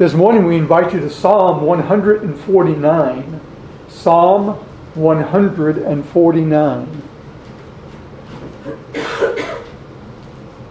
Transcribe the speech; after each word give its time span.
This 0.00 0.14
morning 0.14 0.46
we 0.46 0.56
invite 0.56 0.94
you 0.94 1.00
to 1.00 1.10
Psalm 1.10 1.60
149. 1.60 3.40
Psalm 3.90 4.54
149. 4.94 7.02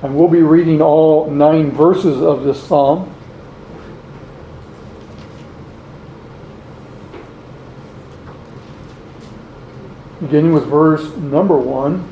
And 0.02 0.18
we'll 0.18 0.30
be 0.30 0.42
reading 0.42 0.82
all 0.82 1.30
nine 1.30 1.70
verses 1.70 2.24
of 2.24 2.44
this 2.44 2.60
psalm. 2.60 3.16
Beginning 10.22 10.54
with 10.54 10.66
verse 10.66 11.16
number 11.18 11.56
one, 11.56 12.12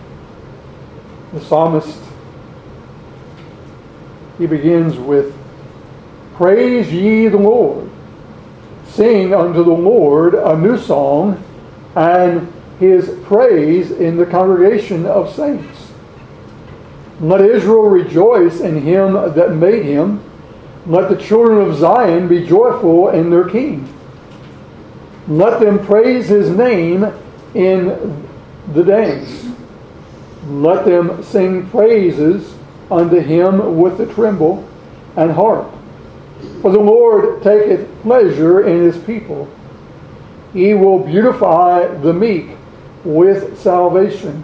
the 1.34 1.42
psalmist 1.42 2.00
he 4.38 4.46
begins 4.46 5.00
with 5.00 5.36
Praise 6.38 6.94
ye 6.94 7.28
the 7.28 7.38
Lord. 7.38 7.90
Sing 8.86 9.34
unto 9.34 9.64
the 9.64 9.72
Lord 9.72 10.36
a 10.36 10.56
new 10.56 10.78
song, 10.78 11.44
and 11.96 12.54
his 12.80 13.10
praise 13.24 13.90
in 13.90 14.18
the 14.18 14.26
congregation 14.28 15.08
of 15.08 15.34
saints. 15.34 15.92
Let 17.20 17.42
Israel 17.42 17.90
rejoice 17.90 18.60
in 18.60 18.84
him 18.84 19.14
that 19.14 19.56
made 19.56 19.86
him. 19.86 20.24
Let 20.86 21.10
the 21.10 21.18
children 21.18 21.68
of 21.68 21.76
Zion 21.76 22.28
be 22.28 22.46
joyful 22.46 23.10
in 23.10 23.32
their 23.32 23.50
king. 23.50 23.92
Let 25.28 25.60
them 25.60 25.84
praise 25.84 26.28
his 26.28 26.52
name 26.52 27.04
in 27.56 28.28
the 28.74 28.84
dance. 28.84 29.50
Let 30.46 30.86
them 30.86 31.24
sing 31.24 31.68
praises 31.72 32.54
unto 32.92 33.22
him 33.22 33.80
with 33.80 33.98
the 33.98 34.06
timbrel 34.06 34.70
and 35.16 35.32
harp. 35.32 35.74
For 36.62 36.72
the 36.72 36.80
Lord 36.80 37.42
taketh 37.44 37.88
pleasure 38.02 38.62
in 38.66 38.82
his 38.82 38.98
people. 38.98 39.48
He 40.54 40.74
will 40.74 41.00
beautify 41.00 41.88
the 41.88 42.14
meek 42.14 42.50
with 43.04 43.60
salvation. 43.60 44.44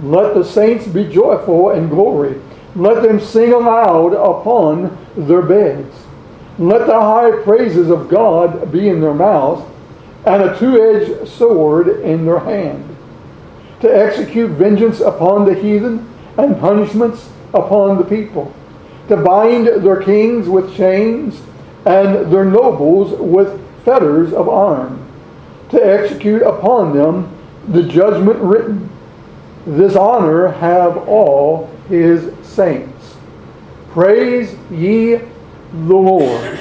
Let 0.00 0.34
the 0.34 0.44
saints 0.44 0.86
be 0.86 1.08
joyful 1.08 1.70
in 1.70 1.88
glory. 1.88 2.40
Let 2.74 3.02
them 3.02 3.18
sing 3.20 3.52
aloud 3.52 4.12
upon 4.12 4.96
their 5.16 5.42
beds. 5.42 5.94
Let 6.58 6.86
the 6.86 7.00
high 7.00 7.42
praises 7.42 7.90
of 7.90 8.08
God 8.08 8.70
be 8.70 8.88
in 8.88 9.00
their 9.00 9.14
mouth, 9.14 9.66
and 10.24 10.42
a 10.42 10.58
two 10.58 10.80
edged 10.80 11.28
sword 11.28 11.88
in 12.00 12.24
their 12.24 12.40
hand, 12.40 12.96
to 13.80 13.88
execute 13.88 14.50
vengeance 14.50 15.00
upon 15.00 15.44
the 15.44 15.54
heathen 15.54 16.12
and 16.36 16.58
punishments 16.58 17.30
upon 17.52 17.98
the 17.98 18.04
people 18.04 18.54
to 19.08 19.16
bind 19.16 19.66
their 19.84 20.02
kings 20.02 20.48
with 20.48 20.74
chains 20.76 21.40
and 21.84 22.32
their 22.32 22.44
nobles 22.44 23.12
with 23.20 23.60
fetters 23.84 24.32
of 24.32 24.48
iron, 24.48 25.02
to 25.70 25.84
execute 25.84 26.42
upon 26.42 26.96
them 26.96 27.32
the 27.68 27.82
judgment 27.82 28.38
written. 28.40 28.90
This 29.66 29.94
honor 29.94 30.48
have 30.48 30.96
all 31.08 31.70
his 31.88 32.32
saints. 32.44 33.16
Praise 33.90 34.56
ye 34.70 35.16
the 35.16 35.94
Lord. 35.94 36.60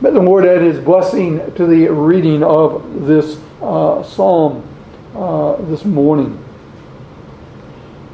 May 0.00 0.10
the 0.10 0.20
Lord 0.20 0.44
add 0.44 0.62
his 0.62 0.78
blessing 0.78 1.38
to 1.54 1.66
the 1.66 1.88
reading 1.88 2.42
of 2.44 3.06
this 3.06 3.40
uh, 3.60 4.02
psalm 4.02 4.68
uh, 5.14 5.56
this 5.62 5.84
morning. 5.84 6.44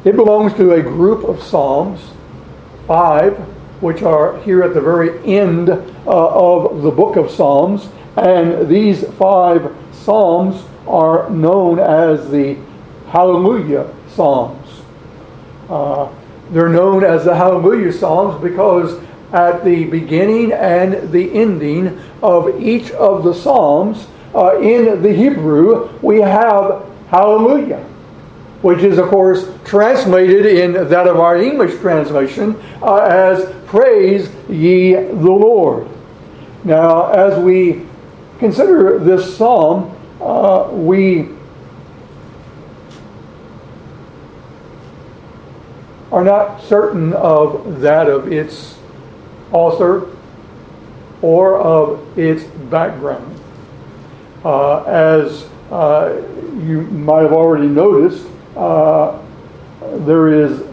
It 0.05 0.17
belongs 0.17 0.55
to 0.55 0.73
a 0.73 0.83
group 0.83 1.25
of 1.25 1.43
psalms 1.43 2.01
five, 2.87 3.37
which 3.81 4.03
are 4.03 4.41
here 4.41 4.63
at 4.63 4.75
the 4.75 4.81
very 4.81 5.19
end 5.27 5.69
uh, 5.69 5.79
of 6.07 6.83
the 6.83 6.91
book 6.91 7.17
of 7.17 7.31
Psalms. 7.31 7.89
And 8.17 8.69
these 8.69 9.05
five 9.15 9.75
Psalms 9.93 10.65
are 10.87 11.29
known 11.31 11.79
as 11.79 12.31
the 12.31 12.57
Hallelujah 13.09 13.93
Psalms. 14.09 14.83
Uh, 15.69 16.13
they're 16.51 16.69
known 16.69 17.05
as 17.05 17.25
the 17.25 17.35
Hallelujah 17.35 17.93
Psalms 17.93 18.43
because 18.43 19.03
at 19.33 19.65
the 19.65 19.85
beginning 19.87 20.53
and 20.53 21.11
the 21.11 21.33
ending 21.33 22.01
of 22.23 22.61
each 22.63 22.91
of 22.93 23.25
the 23.25 23.35
Psalms, 23.35 24.07
uh, 24.35 24.61
in 24.61 25.03
the 25.03 25.13
Hebrew, 25.13 25.91
we 26.03 26.21
have 26.21 26.85
Hallelujah 27.09 27.85
which 28.65 28.79
is, 28.79 28.97
of 28.97 29.11
course, 29.11 29.47
translated 29.67 30.47
in 30.47 30.73
that 30.73 31.07
of 31.07 31.21
our 31.21 31.37
English 31.37 31.79
translation 31.81 32.57
uh, 32.83 32.97
as 32.97 33.55
Praise 33.67 34.31
ye 34.49 34.95
the 34.95 35.13
Lord. 35.13 35.87
Now, 36.65 37.13
as 37.13 37.39
we 37.39 37.85
consider 38.39 38.99
this 38.99 39.37
psalm, 39.37 39.95
uh, 40.19 40.71
we 40.73 41.29
are 46.11 46.25
not 46.25 46.63
certain 46.63 47.13
of 47.13 47.83
that 47.83 48.09
of 48.09 48.33
its 48.33 48.79
author 49.53 50.09
or 51.21 51.59
of 51.59 52.19
its 52.19 52.45
background. 52.45 53.39
Uh, 54.43 54.85
as 54.85 55.43
uh, 55.71 56.23
you 56.63 56.81
might 56.81 57.21
have 57.21 57.33
already 57.33 57.67
noticed, 57.67 58.29
uh, 58.57 59.21
there 59.81 60.29
is 60.29 60.65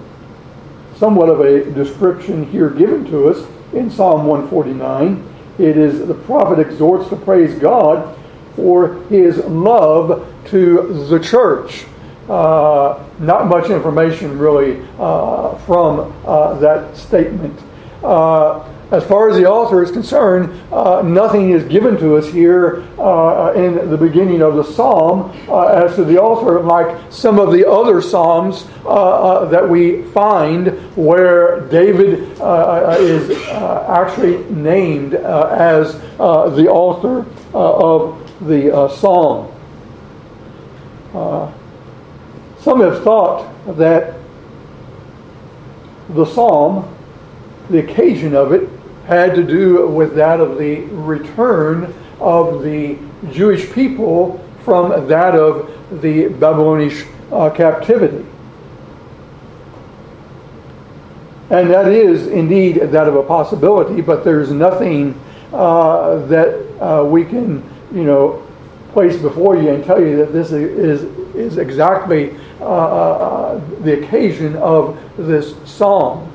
somewhat 0.97 1.29
of 1.29 1.39
a 1.39 1.71
description 1.71 2.45
here 2.51 2.69
given 2.69 3.05
to 3.05 3.27
us 3.27 3.47
in 3.73 3.89
Psalm 3.89 4.25
149. 4.25 5.27
It 5.57 5.77
is 5.77 6.07
the 6.07 6.13
prophet 6.13 6.59
exhorts 6.59 7.09
to 7.09 7.15
praise 7.15 7.57
God 7.57 8.17
for 8.55 8.95
his 9.05 9.37
love 9.45 10.31
to 10.47 11.07
the 11.09 11.19
church. 11.19 11.85
Uh, 12.29 13.03
not 13.19 13.47
much 13.47 13.69
information 13.69 14.37
really 14.37 14.85
uh, 14.99 15.55
from 15.59 16.15
uh, 16.25 16.53
that 16.59 16.95
statement. 16.95 17.59
Uh, 18.03 18.70
as 18.91 19.05
far 19.05 19.29
as 19.29 19.37
the 19.37 19.49
author 19.49 19.81
is 19.81 19.89
concerned, 19.89 20.51
uh, 20.71 21.01
nothing 21.01 21.51
is 21.51 21.63
given 21.63 21.97
to 21.97 22.17
us 22.17 22.27
here 22.29 22.83
uh, 22.99 23.53
in 23.55 23.89
the 23.89 23.97
beginning 23.97 24.41
of 24.41 24.55
the 24.55 24.63
psalm 24.63 25.31
uh, 25.47 25.67
as 25.67 25.95
to 25.95 26.03
the 26.03 26.19
author, 26.19 26.59
like 26.59 26.99
some 27.09 27.39
of 27.39 27.53
the 27.53 27.67
other 27.67 28.01
psalms 28.01 28.67
uh, 28.83 28.89
uh, 28.89 29.45
that 29.45 29.67
we 29.67 30.03
find 30.09 30.67
where 30.97 31.61
David 31.69 32.37
uh, 32.41 32.97
is 32.99 33.31
actually 33.49 34.43
named 34.51 35.13
as 35.13 35.93
the 35.93 36.67
author 36.69 37.25
of 37.53 38.29
the 38.45 38.89
psalm. 38.89 39.53
some 42.59 42.81
have 42.81 43.01
thought 43.03 43.49
that 43.77 44.15
the 46.09 46.25
psalm, 46.25 46.93
the 47.69 47.79
occasion 47.79 48.35
of 48.35 48.51
it, 48.51 48.69
had 49.15 49.35
to 49.35 49.43
do 49.43 49.87
with 49.87 50.15
that 50.15 50.39
of 50.39 50.57
the 50.57 50.81
return 50.81 51.93
of 52.19 52.63
the 52.63 52.97
Jewish 53.31 53.71
people 53.71 54.43
from 54.63 55.07
that 55.07 55.35
of 55.35 56.01
the 56.01 56.27
Babylonish 56.29 57.05
uh, 57.31 57.49
captivity. 57.49 58.25
And 61.49 61.69
that 61.69 61.87
is 61.87 62.27
indeed 62.27 62.75
that 62.77 63.07
of 63.07 63.15
a 63.15 63.23
possibility, 63.23 64.01
but 64.01 64.23
there's 64.23 64.51
nothing 64.51 65.19
uh, 65.51 66.25
that 66.27 66.81
uh, 66.81 67.03
we 67.03 67.25
can, 67.25 67.61
you 67.93 68.03
know, 68.03 68.47
place 68.93 69.17
before 69.17 69.57
you 69.57 69.69
and 69.69 69.83
tell 69.83 70.01
you 70.01 70.17
that 70.17 70.31
this 70.31 70.51
is, 70.51 71.03
is 71.35 71.57
exactly 71.57 72.37
uh, 72.61 72.65
uh, 72.65 73.81
the 73.81 74.01
occasion 74.01 74.55
of 74.57 74.97
this 75.17 75.55
psalm. 75.65 76.31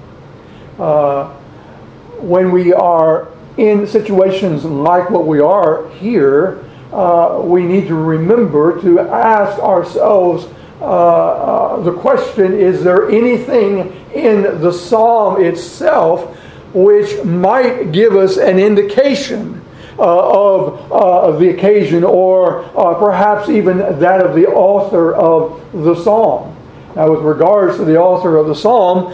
Uh, 2.17 2.23
when 2.23 2.51
we 2.51 2.73
are 2.73 3.29
in 3.57 3.87
situations 3.87 4.65
like 4.65 5.11
what 5.11 5.27
we 5.27 5.41
are 5.41 5.89
here, 5.91 6.65
uh, 6.93 7.41
we 7.43 7.63
need 7.63 7.89
to 7.89 7.95
remember 7.95 8.81
to 8.81 9.01
ask 9.01 9.59
ourselves 9.61 10.47
uh, 10.81 10.85
uh, 10.85 11.81
the 11.81 11.93
question 11.93 12.53
is 12.53 12.85
there 12.85 13.09
anything 13.09 13.93
in 14.13 14.61
the 14.61 14.71
psalm 14.71 15.43
itself 15.43 16.37
which 16.75 17.25
might 17.25 17.93
give 17.93 18.15
us 18.15 18.37
an 18.37 18.59
indication 18.59 19.63
uh, 19.99 20.03
of, 20.03 20.93
uh, 20.93 21.23
of 21.23 21.41
the 21.41 21.49
occasion 21.49 22.05
or 22.05 22.65
uh, 22.79 22.95
perhaps 22.99 23.49
even 23.49 23.79
that 23.79 24.21
of 24.21 24.35
the 24.35 24.47
author 24.47 25.15
of 25.15 25.61
the 25.73 25.95
psalm? 25.95 26.55
Now, 26.95 27.11
with 27.11 27.21
regards 27.21 27.79
to 27.79 27.85
the 27.85 27.99
author 27.99 28.37
of 28.37 28.47
the 28.47 28.55
psalm, 28.55 29.13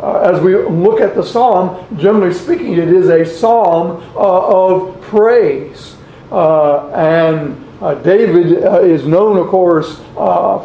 uh, 0.00 0.20
as 0.20 0.40
we 0.40 0.56
look 0.56 1.00
at 1.00 1.14
the 1.14 1.22
psalm, 1.22 1.86
generally 1.98 2.32
speaking, 2.32 2.72
it 2.74 2.88
is 2.88 3.08
a 3.08 3.24
psalm 3.24 4.02
uh, 4.14 4.18
of 4.18 5.00
praise. 5.02 5.96
Uh, 6.30 6.88
and 6.90 7.64
uh, 7.82 7.94
David 7.94 8.64
is 8.84 9.06
known, 9.06 9.36
of 9.38 9.48
course, 9.48 9.96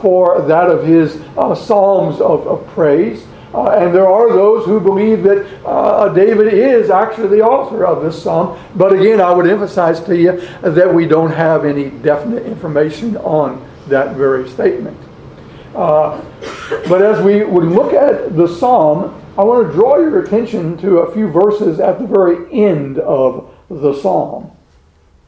for 0.01 0.41
that 0.47 0.69
of 0.69 0.85
his 0.85 1.21
psalms 1.57 2.19
of, 2.19 2.47
of 2.47 2.67
praise. 2.67 3.25
Uh, 3.53 3.69
and 3.77 3.93
there 3.93 4.09
are 4.09 4.33
those 4.33 4.65
who 4.65 4.79
believe 4.79 5.21
that 5.21 5.45
uh, 5.63 6.09
David 6.09 6.51
is 6.51 6.89
actually 6.89 7.27
the 7.27 7.41
author 7.41 7.85
of 7.85 8.03
this 8.03 8.21
psalm. 8.21 8.59
But 8.75 8.93
again, 8.93 9.21
I 9.21 9.31
would 9.31 9.47
emphasize 9.47 9.99
to 10.05 10.17
you 10.17 10.41
that 10.61 10.91
we 10.91 11.05
don't 11.05 11.31
have 11.31 11.63
any 11.63 11.91
definite 11.91 12.47
information 12.47 13.15
on 13.17 13.63
that 13.89 14.15
very 14.15 14.49
statement. 14.49 14.97
Uh, 15.75 16.19
but 16.89 17.03
as 17.03 17.23
we 17.23 17.43
would 17.43 17.65
look 17.65 17.93
at 17.93 18.35
the 18.35 18.47
psalm, 18.47 19.22
I 19.35 19.43
want 19.43 19.67
to 19.67 19.73
draw 19.73 19.97
your 19.97 20.21
attention 20.21 20.77
to 20.77 20.99
a 20.99 21.11
few 21.11 21.27
verses 21.27 21.79
at 21.79 21.97
the 21.97 22.05
very 22.05 22.51
end 22.53 22.99
of 22.99 23.51
the 23.67 23.99
psalm. 23.99 24.51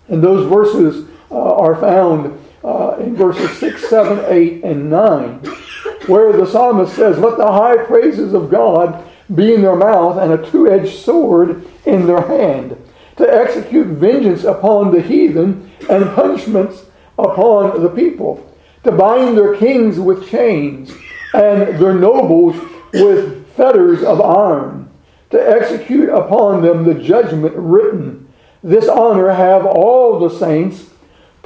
And 0.07 0.23
those 0.23 0.47
verses 0.47 1.09
uh, 1.31 1.55
are 1.55 1.75
found 1.75 2.39
uh, 2.63 2.97
in 2.99 3.15
verses 3.15 3.57
6, 3.57 3.89
7, 3.89 4.25
8, 4.27 4.63
and 4.63 4.91
9, 4.91 5.39
where 6.05 6.33
the 6.33 6.45
psalmist 6.45 6.95
says, 6.95 7.17
Let 7.17 7.37
the 7.37 7.51
high 7.51 7.83
praises 7.83 8.35
of 8.35 8.51
God 8.51 9.03
be 9.33 9.55
in 9.55 9.63
their 9.63 9.75
mouth 9.75 10.19
and 10.19 10.33
a 10.33 10.51
two 10.51 10.71
edged 10.71 10.99
sword 10.99 11.65
in 11.85 12.05
their 12.05 12.21
hand, 12.27 12.77
to 13.17 13.27
execute 13.27 13.87
vengeance 13.87 14.43
upon 14.43 14.91
the 14.91 15.01
heathen 15.01 15.71
and 15.89 16.13
punishments 16.13 16.85
upon 17.17 17.81
the 17.81 17.89
people, 17.89 18.53
to 18.83 18.91
bind 18.91 19.35
their 19.35 19.57
kings 19.57 19.99
with 19.99 20.29
chains 20.29 20.93
and 21.33 21.79
their 21.79 21.95
nobles 21.95 22.55
with 22.93 23.44
fetters 23.55 24.03
of 24.03 24.21
iron, 24.21 24.89
to 25.31 25.37
execute 25.37 26.09
upon 26.09 26.61
them 26.61 26.83
the 26.83 26.93
judgment 26.93 27.55
written. 27.55 28.31
This 28.63 28.87
honor 28.87 29.31
have 29.31 29.65
all 29.65 30.19
the 30.19 30.29
saints 30.29 30.89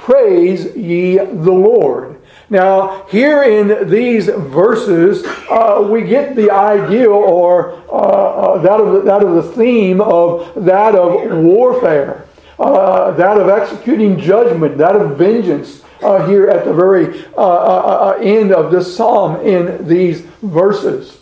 Praise 0.00 0.74
ye 0.74 1.18
the 1.18 1.52
Lord. 1.52 2.22
Now, 2.48 3.06
here 3.10 3.42
in 3.42 3.90
these 3.90 4.28
verses, 4.28 5.24
uh, 5.50 5.86
we 5.88 6.02
get 6.02 6.34
the 6.34 6.50
ideal 6.50 7.12
or 7.12 7.74
uh, 7.88 7.92
uh, 7.92 8.58
that, 8.62 8.80
of 8.80 8.92
the, 8.94 9.00
that 9.02 9.22
of 9.22 9.34
the 9.34 9.52
theme 9.52 10.00
of 10.00 10.64
that 10.64 10.94
of 10.94 11.44
warfare, 11.44 12.26
uh, 12.58 13.10
that 13.12 13.36
of 13.36 13.50
executing 13.50 14.18
judgment, 14.18 14.78
that 14.78 14.96
of 14.96 15.18
vengeance. 15.18 15.84
Uh, 16.02 16.26
here 16.26 16.48
at 16.48 16.64
the 16.64 16.72
very 16.72 17.26
uh, 17.36 18.12
end 18.22 18.54
of 18.54 18.72
this 18.72 18.96
psalm 18.96 19.36
in 19.46 19.86
these 19.86 20.22
verses. 20.40 21.19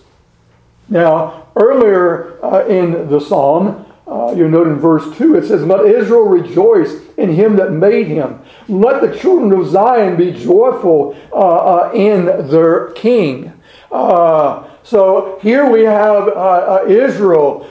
Now, 0.88 1.48
earlier 1.56 2.38
in 2.66 3.08
the 3.08 3.20
psalm, 3.20 3.86
uh, 4.08 4.32
you 4.34 4.48
note 4.48 4.68
in 4.68 4.76
verse 4.76 5.16
2, 5.18 5.36
it 5.36 5.46
says, 5.46 5.62
Let 5.64 5.84
Israel 5.84 6.22
rejoice 6.22 6.94
in 7.18 7.30
him 7.34 7.56
that 7.56 7.72
made 7.72 8.06
him. 8.06 8.40
Let 8.66 9.02
the 9.02 9.14
children 9.18 9.52
of 9.52 9.68
Zion 9.68 10.16
be 10.16 10.32
joyful 10.32 11.14
uh, 11.30 11.36
uh, 11.36 11.92
in 11.92 12.48
their 12.48 12.92
king. 12.92 13.52
Uh, 13.92 14.66
so 14.82 15.38
here 15.42 15.70
we 15.70 15.82
have 15.82 16.28
uh, 16.28 16.30
uh, 16.30 16.86
Israel 16.88 17.64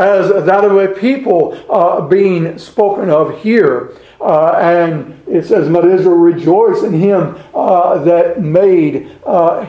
as 0.00 0.30
that 0.46 0.64
of 0.64 0.74
a 0.78 0.88
people 0.98 2.08
being 2.08 2.56
spoken 2.56 3.10
of 3.10 3.38
here. 3.42 3.92
and 4.22 5.22
it 5.28 5.44
says, 5.44 5.68
Let 5.68 5.84
Israel 5.84 6.16
rejoice 6.16 6.82
in 6.82 6.94
him 6.94 7.34
that 7.52 8.40
made 8.40 9.08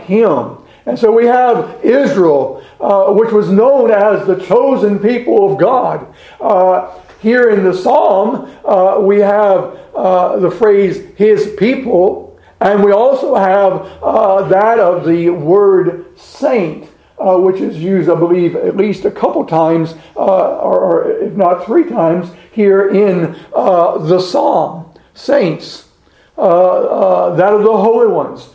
him. 0.06 0.59
And 0.90 0.98
so 0.98 1.12
we 1.12 1.28
have 1.28 1.86
Israel, 1.86 2.66
uh, 2.80 3.14
which 3.14 3.32
was 3.32 3.48
known 3.48 3.92
as 3.92 4.26
the 4.26 4.44
chosen 4.44 4.98
people 4.98 5.52
of 5.52 5.60
God. 5.60 6.12
Uh, 6.42 7.00
here 7.20 7.52
in 7.52 7.64
the 7.64 7.76
psalm, 7.76 8.52
uh, 8.66 9.00
we 9.00 9.20
have 9.20 9.78
uh, 9.96 10.40
the 10.40 10.50
phrase 10.50 11.06
his 11.16 11.54
people, 11.60 12.40
and 12.60 12.84
we 12.84 12.92
also 12.92 13.36
have 13.36 13.74
uh, 14.02 14.48
that 14.48 14.80
of 14.80 15.06
the 15.06 15.30
word 15.30 16.18
saint. 16.18 16.90
Uh, 17.20 17.38
which 17.38 17.60
is 17.60 17.76
used, 17.76 18.10
I 18.10 18.16
believe, 18.16 18.56
at 18.56 18.78
least 18.78 19.04
a 19.04 19.12
couple 19.12 19.46
times, 19.46 19.94
or, 20.16 20.42
or, 20.42 21.12
if 21.12 21.34
not 21.34 21.66
three 21.66 21.84
times, 21.84 22.32
here 22.54 22.92
in 22.92 23.34
the 23.52 24.22
psalm. 24.22 24.98
Saints, 25.14 25.90
that 26.38 26.46
of 26.46 27.64
the 27.64 27.78
holy 27.78 28.08
ones. 28.08 28.48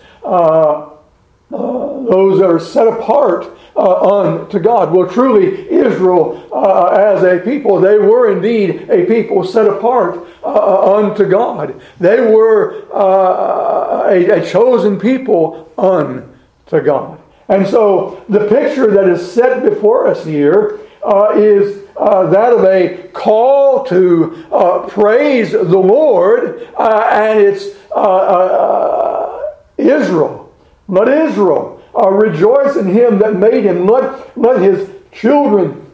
Uh, 1.52 2.00
those 2.04 2.40
that 2.40 2.48
are 2.48 2.58
set 2.58 2.88
apart 2.88 3.46
uh, 3.76 4.22
unto 4.22 4.58
God. 4.58 4.90
Well, 4.92 5.06
truly, 5.06 5.70
Israel, 5.70 6.48
uh, 6.50 6.86
as 6.86 7.22
a 7.22 7.38
people, 7.38 7.80
they 7.80 7.98
were 7.98 8.32
indeed 8.32 8.88
a 8.88 9.04
people 9.04 9.44
set 9.44 9.66
apart 9.66 10.26
uh, 10.42 10.94
unto 10.96 11.28
God. 11.28 11.80
They 12.00 12.20
were 12.20 12.86
uh, 12.92 14.08
a, 14.08 14.40
a, 14.40 14.50
chosen 14.50 14.98
people 14.98 15.70
unto 15.76 16.80
God. 16.82 17.20
And 17.48 17.66
so, 17.68 18.24
the 18.28 18.48
picture 18.48 18.90
that 18.92 19.06
is 19.06 19.30
set 19.30 19.62
before 19.62 20.06
us 20.06 20.24
here 20.24 20.80
is 21.36 21.84
that 21.94 22.52
of 22.52 22.64
a 22.64 23.08
call 23.12 23.84
to 23.84 24.86
praise 24.88 25.52
the 25.52 25.78
Lord, 25.78 26.66
and 26.78 27.38
it's 27.38 27.66
Israel 29.76 30.43
let 30.88 31.08
Israel 31.08 31.82
uh, 31.96 32.10
rejoice 32.10 32.76
in 32.76 32.88
him 32.88 33.18
that 33.18 33.36
made 33.36 33.64
him. 33.64 33.86
Let, 33.86 34.36
let 34.36 34.60
his 34.60 34.90
children, 35.12 35.90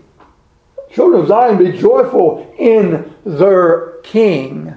children 0.91 1.23
of 1.23 1.29
Zion, 1.29 1.59
be 1.59 1.77
joyful 1.77 2.55
in 2.59 3.15
their 3.25 3.99
king. 4.03 4.75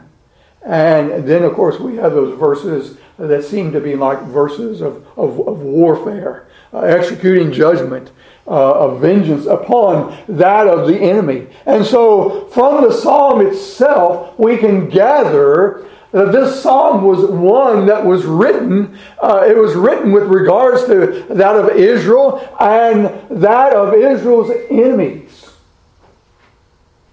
And 0.66 1.28
then, 1.28 1.44
of 1.44 1.54
course, 1.54 1.80
we 1.80 1.96
have 1.98 2.14
those 2.14 2.38
verses 2.38 2.98
that 3.18 3.44
seem 3.44 3.72
to 3.74 3.80
be 3.80 3.96
like 3.96 4.22
verses 4.24 4.82
of, 4.82 5.06
of, 5.18 5.40
of 5.48 5.60
warfare, 5.60 6.48
uh, 6.74 6.80
executing 6.80 7.52
judgment, 7.52 8.12
uh, 8.48 8.72
of 8.72 9.02
vengeance 9.02 9.46
upon 9.46 10.18
that 10.28 10.68
of 10.68 10.88
the 10.88 10.98
enemy. 10.98 11.48
And 11.66 11.86
so, 11.86 12.48
from 12.48 12.84
the 12.84 12.92
psalm 12.92 13.46
itself, 13.46 14.38
we 14.38 14.58
can 14.58 14.90
gather 14.90 15.86
that 16.14 16.32
this 16.32 16.62
psalm 16.62 17.04
was 17.04 17.26
one 17.26 17.88
that 17.88 18.06
was 18.06 18.24
written, 18.24 18.98
uh, 19.22 19.44
it 19.48 19.58
was 19.58 19.74
written 19.74 20.12
with 20.12 20.24
regards 20.24 20.86
to 20.86 21.26
that 21.32 21.56
of 21.56 21.72
Israel 21.72 22.48
and 22.60 23.06
that 23.32 23.74
of 23.74 23.96
Israel's 23.96 24.52
enemies. 24.70 25.50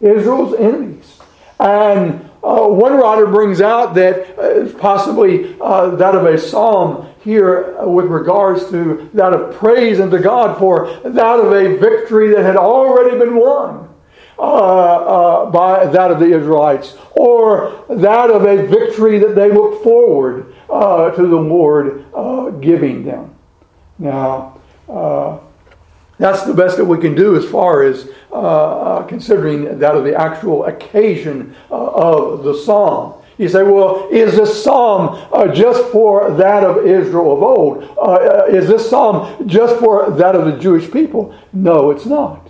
Israel's 0.03 0.55
enemies. 0.55 1.19
And 1.59 2.31
uh, 2.45 2.67
one 2.67 2.95
writer 2.95 3.27
brings 3.27 3.63
out 3.63 3.95
that 3.95 4.39
uh, 4.39 4.79
possibly 4.79 5.59
uh, 5.61 5.97
that 5.97 6.15
of 6.15 6.27
a 6.27 6.37
psalm 6.39 7.09
here 7.25 7.83
with 7.87 8.07
regards 8.07 8.69
to 8.71 9.11
that 9.15 9.33
of 9.33 9.57
praise 9.57 9.99
unto 9.99 10.19
God 10.19 10.59
for 10.59 10.93
that 11.05 11.41
of 11.41 11.53
a 11.53 11.77
victory 11.79 12.35
that 12.35 12.43
had 12.43 12.57
already 12.57 13.19
been 13.19 13.37
won. 13.37 13.90
Uh, 14.41 14.43
uh, 14.43 15.51
by 15.51 15.85
that 15.85 16.11
of 16.11 16.19
the 16.19 16.25
Israelites, 16.25 16.97
or 17.11 17.85
that 17.91 18.31
of 18.31 18.47
a 18.47 18.67
victory 18.67 19.19
that 19.19 19.35
they 19.35 19.53
look 19.53 19.83
forward 19.83 20.55
uh, 20.71 21.11
to 21.11 21.27
the 21.27 21.37
Lord 21.37 22.07
uh, 22.15 22.49
giving 22.49 23.05
them. 23.05 23.35
Now, 23.99 24.59
uh, 24.89 25.41
that's 26.17 26.45
the 26.45 26.55
best 26.55 26.79
that 26.79 26.87
we 26.87 26.97
can 26.99 27.15
do 27.15 27.37
as 27.37 27.45
far 27.45 27.83
as 27.83 28.09
uh, 28.33 29.03
considering 29.03 29.79
that 29.79 29.95
of 29.95 30.05
the 30.05 30.19
actual 30.19 30.65
occasion 30.65 31.55
of 31.69 32.43
the 32.43 32.55
psalm. 32.55 33.23
You 33.37 33.49
say, 33.51 33.63
well, 33.63 34.09
is 34.11 34.37
this 34.37 34.65
psalm 34.65 35.23
uh, 35.33 35.49
just 35.49 35.85
for 35.93 36.31
that 36.33 36.65
of 36.65 36.87
Israel 36.87 37.33
of 37.33 37.43
old? 37.43 37.85
Uh, 37.99 38.47
is 38.49 38.69
this 38.69 38.89
psalm 38.89 39.47
just 39.47 39.77
for 39.77 40.11
that 40.11 40.35
of 40.35 40.47
the 40.47 40.59
Jewish 40.59 40.91
people? 40.91 41.35
No, 41.53 41.91
it's 41.91 42.07
not. 42.07 42.50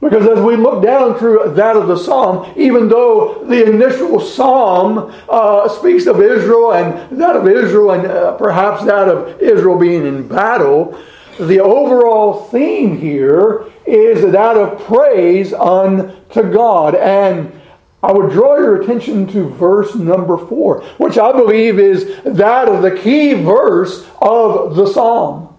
Because 0.00 0.28
as 0.28 0.44
we 0.44 0.54
look 0.54 0.82
down 0.82 1.18
through 1.18 1.54
that 1.54 1.76
of 1.76 1.88
the 1.88 1.96
psalm, 1.96 2.52
even 2.56 2.88
though 2.88 3.44
the 3.44 3.66
initial 3.66 4.20
psalm 4.20 5.12
uh, 5.28 5.68
speaks 5.68 6.06
of 6.06 6.20
Israel 6.20 6.72
and 6.74 7.20
that 7.20 7.34
of 7.34 7.48
Israel 7.48 7.90
and 7.90 8.06
uh, 8.06 8.36
perhaps 8.36 8.84
that 8.84 9.08
of 9.08 9.40
Israel 9.42 9.76
being 9.76 10.06
in 10.06 10.28
battle, 10.28 10.96
the 11.40 11.58
overall 11.58 12.44
theme 12.44 12.98
here 12.98 13.64
is 13.86 14.22
that 14.32 14.56
of 14.56 14.84
praise 14.84 15.52
unto 15.52 16.42
God. 16.52 16.94
And 16.94 17.60
I 18.00 18.12
would 18.12 18.30
draw 18.30 18.56
your 18.56 18.80
attention 18.80 19.26
to 19.28 19.48
verse 19.48 19.96
number 19.96 20.38
four, 20.38 20.82
which 20.98 21.18
I 21.18 21.32
believe 21.32 21.80
is 21.80 22.20
that 22.22 22.68
of 22.68 22.82
the 22.82 22.96
key 22.96 23.34
verse 23.34 24.08
of 24.22 24.76
the 24.76 24.86
psalm. 24.86 25.56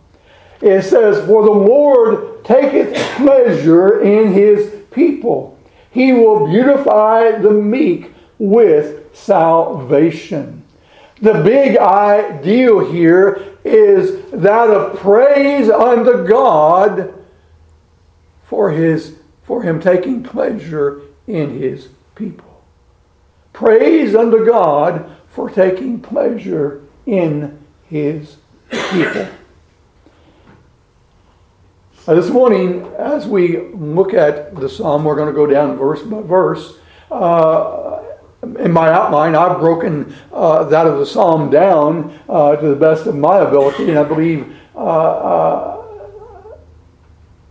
It 0.61 0.83
says, 0.83 1.25
For 1.25 1.43
the 1.43 1.51
Lord 1.51 2.28
taketh 2.43 2.95
pleasure 3.17 4.01
in 4.01 4.33
his 4.33 4.75
people. 4.91 5.59
He 5.91 6.13
will 6.13 6.47
beautify 6.47 7.31
the 7.31 7.51
meek 7.51 8.11
with 8.37 9.15
salvation. 9.15 10.63
The 11.21 11.41
big 11.43 11.77
ideal 11.77 12.91
here 12.91 13.57
is 13.63 14.21
that 14.31 14.69
of 14.69 14.99
praise 14.99 15.69
unto 15.69 16.25
God 16.25 17.13
for 18.43 18.71
his 18.71 19.17
for 19.43 19.63
him 19.63 19.81
taking 19.81 20.21
pleasure 20.21 21.01
in 21.25 21.59
his 21.59 21.89
people. 22.15 22.63
Praise 23.51 24.15
unto 24.15 24.45
God 24.45 25.09
for 25.27 25.49
taking 25.49 25.99
pleasure 25.99 26.83
in 27.05 27.59
his 27.89 28.37
people. 28.69 29.27
Uh, 32.07 32.13
this 32.13 32.29
morning, 32.29 32.85
as 32.97 33.27
we 33.27 33.67
look 33.73 34.13
at 34.13 34.55
the 34.55 34.69
psalm, 34.69 35.03
we're 35.03 35.15
going 35.15 35.27
to 35.27 35.33
go 35.33 35.45
down 35.45 35.77
verse 35.77 36.01
by 36.01 36.21
verse. 36.21 36.77
Uh, 37.11 38.01
in 38.57 38.71
my 38.71 38.89
outline, 38.89 39.35
I've 39.35 39.59
broken 39.59 40.15
uh, 40.31 40.63
that 40.65 40.87
of 40.87 40.97
the 40.99 41.05
psalm 41.05 41.49
down 41.49 42.17
uh, 42.29 42.55
to 42.55 42.67
the 42.69 42.75
best 42.75 43.05
of 43.05 43.15
my 43.15 43.39
ability, 43.39 43.89
and 43.89 43.99
I 43.99 44.03
believe 44.03 44.55
uh, 44.75 45.83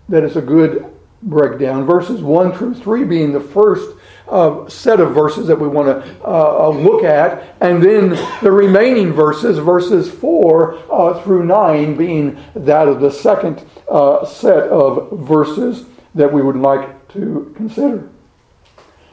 that 0.09 0.25
it's 0.25 0.37
a 0.37 0.43
good 0.43 0.93
breakdown. 1.23 1.85
Verses 1.85 2.23
1 2.23 2.55
through 2.55 2.75
3 2.75 3.05
being 3.05 3.33
the 3.33 3.41
first 3.41 3.98
uh, 4.29 4.69
set 4.69 5.01
of 5.01 5.15
verses 5.15 5.47
that 5.47 5.59
we 5.59 5.69
want 5.69 5.89
to 5.89 6.25
uh, 6.25 6.67
uh, 6.67 6.69
look 6.69 7.05
at, 7.05 7.57
and 7.61 7.83
then 7.83 8.11
the 8.43 8.53
remaining 8.53 9.13
verses, 9.13 9.59
verses 9.59 10.11
4 10.11 10.79
uh, 10.91 11.23
through 11.23 11.45
9, 11.45 11.97
being 11.97 12.43
that 12.55 12.89
of 12.89 13.01
the 13.01 13.11
second 13.11 13.65
uh, 13.89 14.25
set 14.27 14.69
of 14.69 15.19
verses 15.19 15.87
that 16.15 16.33
we 16.33 16.43
would 16.43 16.57
like 16.57 17.09
to 17.09 17.53
consider. 17.57 18.09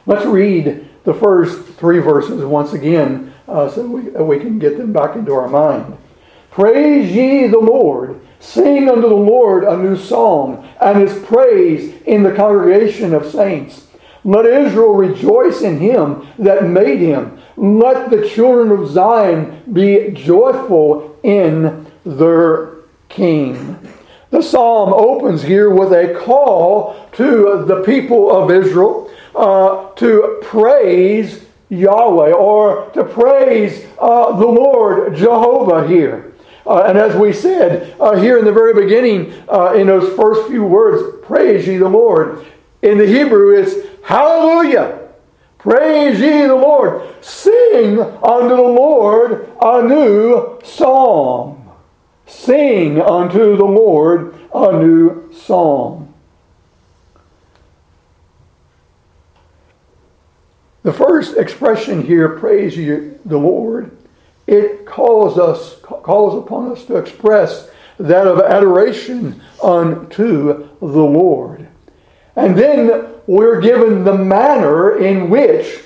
Let's 0.06 0.26
read 0.26 0.88
the 1.04 1.14
first 1.14 1.64
three 1.74 1.98
verses 1.98 2.44
once 2.44 2.72
again 2.72 3.32
so 3.46 3.86
we, 3.86 4.02
we 4.10 4.38
can 4.38 4.58
get 4.58 4.76
them 4.76 4.92
back 4.92 5.16
into 5.16 5.32
our 5.32 5.48
mind. 5.48 5.96
Praise 6.50 7.14
ye 7.14 7.46
the 7.46 7.58
Lord. 7.58 8.20
Sing 8.38 8.88
unto 8.88 9.08
the 9.08 9.14
Lord 9.14 9.64
a 9.64 9.76
new 9.76 9.96
song, 9.96 10.68
and 10.80 11.00
his 11.00 11.18
praise 11.24 11.94
in 12.02 12.22
the 12.22 12.34
congregation 12.34 13.14
of 13.14 13.26
saints. 13.26 13.85
Let 14.26 14.44
Israel 14.44 14.92
rejoice 14.92 15.62
in 15.62 15.78
him 15.78 16.26
that 16.40 16.64
made 16.64 16.98
him. 16.98 17.38
Let 17.56 18.10
the 18.10 18.28
children 18.28 18.76
of 18.76 18.90
Zion 18.90 19.62
be 19.72 20.10
joyful 20.10 21.16
in 21.22 21.86
their 22.04 22.70
king. 23.08 23.78
The 24.30 24.42
psalm 24.42 24.92
opens 24.92 25.44
here 25.44 25.70
with 25.70 25.92
a 25.92 26.20
call 26.24 27.08
to 27.12 27.64
the 27.68 27.84
people 27.84 28.28
of 28.30 28.50
Israel 28.50 29.08
uh, 29.36 29.90
to 29.94 30.40
praise 30.42 31.46
Yahweh 31.68 32.32
or 32.32 32.90
to 32.94 33.04
praise 33.04 33.86
uh, 34.00 34.36
the 34.36 34.46
Lord 34.46 35.14
Jehovah 35.14 35.86
here. 35.86 36.34
Uh, 36.66 36.82
and 36.88 36.98
as 36.98 37.14
we 37.14 37.32
said 37.32 37.94
uh, 38.00 38.16
here 38.16 38.40
in 38.40 38.44
the 38.44 38.52
very 38.52 38.74
beginning, 38.74 39.32
uh, 39.48 39.74
in 39.74 39.86
those 39.86 40.16
first 40.16 40.48
few 40.48 40.64
words, 40.64 41.24
praise 41.24 41.64
ye 41.68 41.76
the 41.76 41.88
Lord. 41.88 42.44
In 42.82 42.98
the 42.98 43.06
Hebrew, 43.06 43.56
it's 43.56 43.74
Hallelujah! 44.06 45.00
Praise 45.58 46.20
ye 46.20 46.46
the 46.46 46.54
Lord. 46.54 47.02
Sing 47.24 47.98
unto 47.98 48.54
the 48.54 48.62
Lord 48.62 49.52
a 49.60 49.82
new 49.82 50.60
song. 50.62 51.74
Sing 52.24 53.00
unto 53.00 53.56
the 53.56 53.64
Lord 53.64 54.32
a 54.54 54.74
new 54.74 55.32
song. 55.32 56.14
The 60.84 60.92
first 60.92 61.36
expression 61.36 62.06
here, 62.06 62.28
praise 62.28 62.76
ye 62.76 63.10
the 63.24 63.38
Lord, 63.38 63.90
it 64.46 64.86
calls 64.86 65.36
us 65.36 65.80
calls 65.82 66.40
upon 66.40 66.70
us 66.70 66.84
to 66.84 66.94
express 66.94 67.70
that 67.98 68.28
of 68.28 68.38
adoration 68.38 69.42
unto 69.60 70.68
the 70.78 70.86
Lord. 70.86 71.66
And 72.36 72.56
then 72.56 73.15
we're 73.26 73.60
given 73.60 74.04
the 74.04 74.16
manner 74.16 74.98
in 74.98 75.30
which 75.30 75.82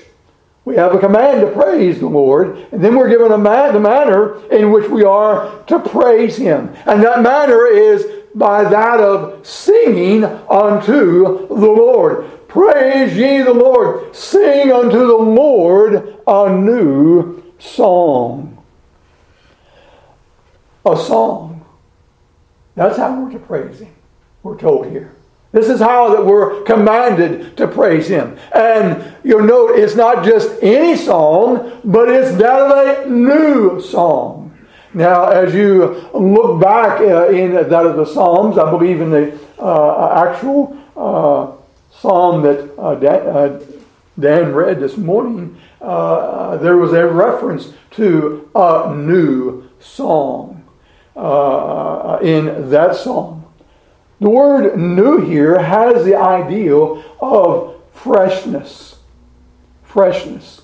we 0.63 0.75
have 0.75 0.93
a 0.93 0.99
command 0.99 1.41
to 1.41 1.51
praise 1.51 1.99
the 1.99 2.07
Lord, 2.07 2.67
and 2.71 2.83
then 2.83 2.95
we're 2.95 3.09
given 3.09 3.31
a 3.31 3.37
man, 3.37 3.73
the 3.73 3.79
manner 3.79 4.45
in 4.49 4.71
which 4.71 4.87
we 4.87 5.03
are 5.03 5.63
to 5.63 5.79
praise 5.79 6.37
Him. 6.37 6.73
And 6.85 7.01
that 7.03 7.23
manner 7.23 7.65
is 7.65 8.05
by 8.35 8.63
that 8.63 8.99
of 8.99 9.45
singing 9.45 10.23
unto 10.23 11.47
the 11.47 11.55
Lord. 11.55 12.47
Praise 12.47 13.17
ye 13.17 13.41
the 13.41 13.53
Lord. 13.53 14.15
Sing 14.15 14.71
unto 14.71 14.99
the 14.99 15.17
Lord 15.17 16.19
a 16.27 16.55
new 16.55 17.43
song. 17.57 18.63
A 20.85 20.95
song. 20.95 21.65
That's 22.75 22.97
how 22.97 23.19
we're 23.19 23.31
to 23.31 23.39
praise 23.39 23.79
Him, 23.79 23.93
we're 24.43 24.57
told 24.57 24.87
here. 24.87 25.15
This 25.51 25.67
is 25.67 25.79
how 25.81 26.15
that 26.15 26.25
we're 26.25 26.63
commanded 26.63 27.57
to 27.57 27.67
praise 27.67 28.07
Him. 28.07 28.37
And 28.55 29.13
you'll 29.23 29.43
note 29.43 29.71
it's 29.77 29.95
not 29.95 30.23
just 30.23 30.49
any 30.61 30.95
song, 30.95 31.81
but 31.83 32.09
it's 32.09 32.37
that 32.37 32.61
of 32.61 33.05
a 33.05 33.09
new 33.09 33.81
song. 33.81 34.57
Now, 34.93 35.29
as 35.29 35.53
you 35.53 36.09
look 36.13 36.61
back 36.61 36.99
uh, 37.01 37.29
in 37.29 37.53
that 37.53 37.85
of 37.85 37.95
the 37.95 38.05
Psalms, 38.05 38.57
I 38.57 38.69
believe 38.69 39.01
in 39.01 39.09
the 39.09 39.39
uh, 39.57 40.25
actual 40.27 40.77
uh, 40.97 41.51
psalm 41.97 42.41
that 42.43 42.77
uh, 42.77 42.95
Dan, 42.95 43.27
uh, 43.27 43.61
Dan, 44.19 44.53
read 44.53 44.79
this 44.79 44.97
morning, 44.97 45.59
uh, 45.81 46.57
there 46.57 46.77
was 46.77 46.93
a 46.93 47.07
reference 47.07 47.73
to 47.91 48.49
a 48.55 48.93
new 48.95 49.69
song 49.79 50.63
in 52.21 52.69
that 52.69 52.95
psalm. 52.95 53.40
The 54.21 54.29
word 54.29 54.77
new 54.77 55.25
here 55.25 55.59
has 55.59 56.05
the 56.05 56.15
ideal 56.15 57.03
of 57.19 57.81
freshness. 57.91 58.99
Freshness. 59.83 60.61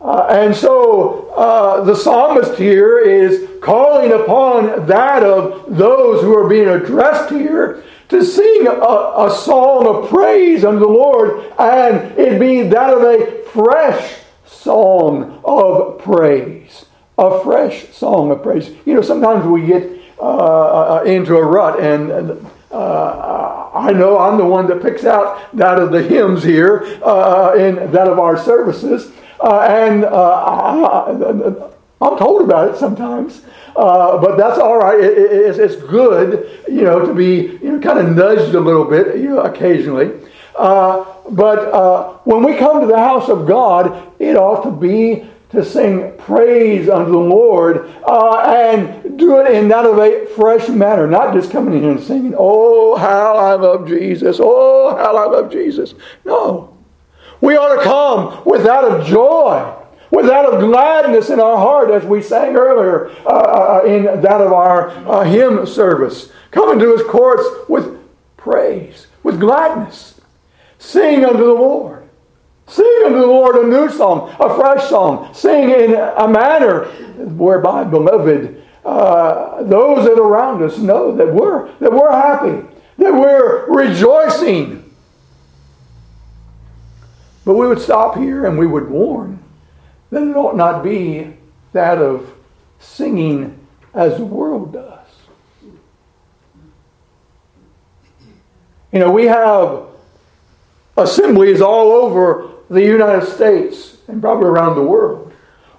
Uh, 0.00 0.28
and 0.30 0.54
so 0.54 1.30
uh, 1.30 1.82
the 1.82 1.96
psalmist 1.96 2.54
here 2.56 2.98
is 2.98 3.48
calling 3.60 4.12
upon 4.12 4.86
that 4.86 5.24
of 5.24 5.76
those 5.76 6.22
who 6.22 6.32
are 6.36 6.48
being 6.48 6.68
addressed 6.68 7.30
here 7.30 7.82
to 8.10 8.22
sing 8.22 8.68
a, 8.68 8.70
a 8.70 9.34
song 9.36 9.88
of 9.88 10.08
praise 10.08 10.64
unto 10.64 10.78
the 10.78 10.86
Lord, 10.86 11.52
and 11.58 12.16
it 12.16 12.38
be 12.38 12.62
that 12.62 12.94
of 12.94 13.02
a 13.02 13.42
fresh 13.48 14.18
song 14.46 15.40
of 15.44 15.98
praise. 15.98 16.84
A 17.18 17.42
fresh 17.42 17.88
song 17.88 18.30
of 18.30 18.42
praise. 18.44 18.70
You 18.84 18.94
know, 18.94 19.02
sometimes 19.02 19.44
we 19.44 19.66
get 19.66 20.03
uh, 20.18 21.00
uh, 21.00 21.02
into 21.04 21.36
a 21.36 21.44
rut. 21.44 21.80
And 21.80 22.10
uh, 22.70 23.70
I 23.74 23.92
know 23.92 24.18
I'm 24.18 24.38
the 24.38 24.44
one 24.44 24.66
that 24.68 24.82
picks 24.82 25.04
out 25.04 25.54
that 25.56 25.78
of 25.78 25.92
the 25.92 26.02
hymns 26.02 26.42
here 26.42 26.78
in 27.56 27.90
that 27.92 28.06
of 28.08 28.18
our 28.18 28.36
services. 28.36 29.12
and 29.42 30.04
I, 30.04 31.10
am 32.00 32.18
told 32.18 32.42
about 32.42 32.74
it 32.74 32.78
sometimes. 32.78 33.42
Uh, 33.76 34.18
but 34.18 34.36
that's 34.36 34.58
all 34.58 34.78
right. 34.78 35.00
It, 35.00 35.18
it, 35.18 35.32
it's, 35.32 35.58
it's, 35.58 35.82
good, 35.82 36.62
you 36.68 36.82
know, 36.82 37.04
to 37.04 37.12
be 37.12 37.58
you 37.60 37.72
know, 37.72 37.80
kind 37.80 37.98
of 37.98 38.14
nudged 38.14 38.54
a 38.54 38.60
little 38.60 38.84
bit, 38.84 39.16
you 39.16 39.30
know, 39.30 39.40
occasionally. 39.40 40.12
Uh, 40.56 41.04
but 41.30 41.58
uh, 41.58 42.12
when 42.24 42.44
we 42.44 42.56
come 42.56 42.80
to 42.80 42.86
the 42.86 42.98
house 42.98 43.28
of 43.28 43.46
God, 43.46 44.12
it 44.20 44.36
ought 44.36 44.62
to 44.62 44.70
be 44.70 45.28
to 45.54 45.64
sing 45.64 46.12
praise 46.18 46.88
unto 46.88 47.12
the 47.12 47.18
Lord 47.18 47.90
uh, 48.06 48.38
and 48.40 49.18
do 49.18 49.40
it 49.40 49.54
in 49.54 49.68
that 49.68 49.86
of 49.86 49.98
a 49.98 50.26
fresh 50.34 50.68
manner, 50.68 51.06
not 51.06 51.34
just 51.34 51.50
coming 51.50 51.74
in 51.74 51.82
here 51.82 51.90
and 51.92 52.00
singing, 52.00 52.34
Oh, 52.36 52.96
how 52.96 53.36
I 53.36 53.54
love 53.54 53.88
Jesus, 53.88 54.38
oh, 54.40 54.96
how 54.96 55.16
I 55.16 55.26
love 55.26 55.50
Jesus. 55.50 55.94
No. 56.24 56.76
We 57.40 57.56
ought 57.56 57.76
to 57.76 57.82
come 57.82 58.42
with 58.44 58.62
that 58.64 58.84
of 58.84 59.06
joy, 59.06 59.74
with 60.10 60.26
that 60.26 60.46
of 60.46 60.60
gladness 60.60 61.30
in 61.30 61.40
our 61.40 61.56
heart, 61.56 61.90
as 61.90 62.04
we 62.04 62.22
sang 62.22 62.56
earlier 62.56 63.10
uh, 63.26 63.80
uh 63.80 63.82
in 63.86 64.04
that 64.04 64.40
of 64.40 64.52
our 64.52 64.90
uh, 64.90 65.24
hymn 65.24 65.66
service. 65.66 66.30
Come 66.52 66.72
into 66.72 66.96
his 66.96 67.06
courts 67.06 67.44
with 67.68 67.98
praise, 68.36 69.08
with 69.22 69.40
gladness. 69.40 70.20
Sing 70.78 71.24
unto 71.24 71.44
the 71.44 71.52
Lord. 71.52 72.03
Sing 72.66 73.02
unto 73.04 73.18
the 73.18 73.26
Lord 73.26 73.56
a 73.56 73.66
new 73.66 73.90
song, 73.90 74.34
a 74.40 74.54
fresh 74.54 74.88
song. 74.88 75.32
Sing 75.34 75.70
in 75.70 75.94
a 75.94 76.26
manner 76.26 76.84
whereby, 77.16 77.84
beloved, 77.84 78.62
uh, 78.84 79.62
those 79.62 80.04
that 80.04 80.18
are 80.18 80.26
around 80.26 80.62
us 80.62 80.78
know 80.78 81.14
that 81.14 81.32
we're, 81.32 81.70
that 81.78 81.92
we're 81.92 82.10
happy, 82.10 82.66
that 82.98 83.12
we're 83.12 83.66
rejoicing. 83.70 84.80
But 87.44 87.54
we 87.54 87.66
would 87.66 87.80
stop 87.80 88.16
here 88.16 88.46
and 88.46 88.58
we 88.58 88.66
would 88.66 88.88
warn 88.88 89.42
that 90.10 90.22
it 90.22 90.36
ought 90.36 90.56
not 90.56 90.82
be 90.82 91.36
that 91.72 91.98
of 91.98 92.32
singing 92.78 93.58
as 93.92 94.16
the 94.16 94.24
world 94.24 94.72
does. 94.72 95.00
You 98.92 99.00
know, 99.00 99.10
we 99.10 99.26
have 99.26 99.88
assemblies 100.96 101.60
all 101.60 101.90
over 101.92 102.53
the 102.70 102.82
United 102.82 103.26
States 103.26 103.98
and 104.08 104.20
probably 104.20 104.46
around 104.46 104.76
the 104.76 104.82
world, 104.82 105.32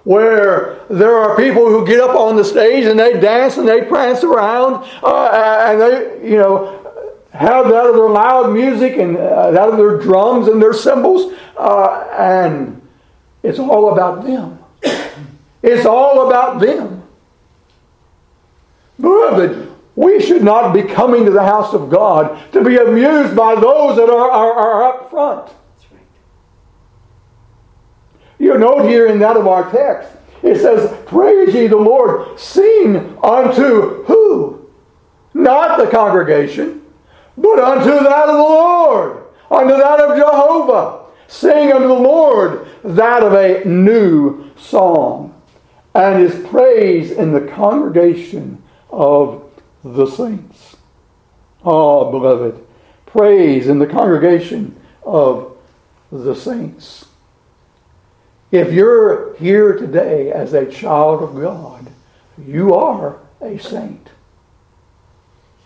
where 0.04 0.80
there 0.88 1.16
are 1.16 1.36
people 1.36 1.68
who 1.68 1.86
get 1.86 2.00
up 2.00 2.16
on 2.16 2.36
the 2.36 2.44
stage 2.44 2.84
and 2.84 2.98
they 2.98 3.18
dance 3.20 3.56
and 3.56 3.66
they 3.66 3.82
prance 3.82 4.22
around 4.24 4.88
uh, 5.02 5.66
and 5.68 5.80
they, 5.80 6.28
you 6.28 6.36
know, 6.36 6.82
have 7.32 7.68
that 7.68 7.86
of 7.86 7.94
their 7.94 8.08
loud 8.08 8.52
music 8.52 8.96
and 8.96 9.16
uh, 9.16 9.50
that 9.50 9.68
of 9.68 9.76
their 9.76 9.98
drums 9.98 10.48
and 10.48 10.62
their 10.62 10.72
cymbals, 10.72 11.34
uh, 11.58 12.06
and 12.16 12.80
it's 13.42 13.58
all 13.58 13.92
about 13.92 14.24
them. 14.24 14.58
It's 15.62 15.84
all 15.84 16.28
about 16.28 16.60
them. 16.60 17.02
Beloved, 19.00 19.66
We 19.96 20.20
should 20.20 20.44
not 20.44 20.74
be 20.74 20.82
coming 20.82 21.24
to 21.24 21.30
the 21.30 21.42
house 21.42 21.72
of 21.72 21.88
God 21.88 22.52
to 22.52 22.62
be 22.62 22.76
amused 22.76 23.34
by 23.34 23.54
those 23.54 23.96
that 23.96 24.10
are, 24.10 24.30
are, 24.30 24.52
are 24.52 24.84
up 24.84 25.10
front. 25.10 25.50
You 28.46 28.56
note 28.56 28.88
here 28.88 29.08
in 29.08 29.18
that 29.18 29.36
of 29.36 29.48
our 29.48 29.68
text, 29.72 30.08
it 30.40 30.60
says, 30.60 30.96
Praise 31.04 31.52
ye 31.52 31.66
the 31.66 31.76
Lord, 31.76 32.38
sing 32.38 33.18
unto 33.20 34.04
who? 34.04 34.70
Not 35.34 35.80
the 35.80 35.90
congregation, 35.90 36.86
but 37.36 37.58
unto 37.58 37.90
that 37.90 38.28
of 38.28 38.36
the 38.36 38.42
Lord, 38.42 39.24
unto 39.50 39.76
that 39.76 39.98
of 39.98 40.16
Jehovah. 40.16 41.06
Sing 41.26 41.72
unto 41.72 41.88
the 41.88 41.94
Lord 41.94 42.68
that 42.84 43.24
of 43.24 43.32
a 43.32 43.64
new 43.68 44.48
song, 44.56 45.42
and 45.92 46.22
his 46.22 46.46
praise 46.46 47.10
in 47.10 47.32
the 47.32 47.48
congregation 47.48 48.62
of 48.90 49.50
the 49.82 50.06
saints. 50.06 50.76
Oh, 51.64 52.12
beloved, 52.12 52.64
praise 53.06 53.66
in 53.66 53.80
the 53.80 53.88
congregation 53.88 54.80
of 55.02 55.56
the 56.12 56.36
saints. 56.36 57.06
If 58.50 58.72
you're 58.72 59.34
here 59.36 59.76
today 59.76 60.30
as 60.30 60.52
a 60.52 60.70
child 60.70 61.22
of 61.22 61.34
God, 61.34 61.90
you 62.38 62.74
are 62.74 63.18
a 63.40 63.58
saint. 63.58 64.10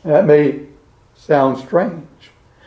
That 0.04 0.24
may 0.24 0.66
sound 1.14 1.58
strange. 1.58 2.06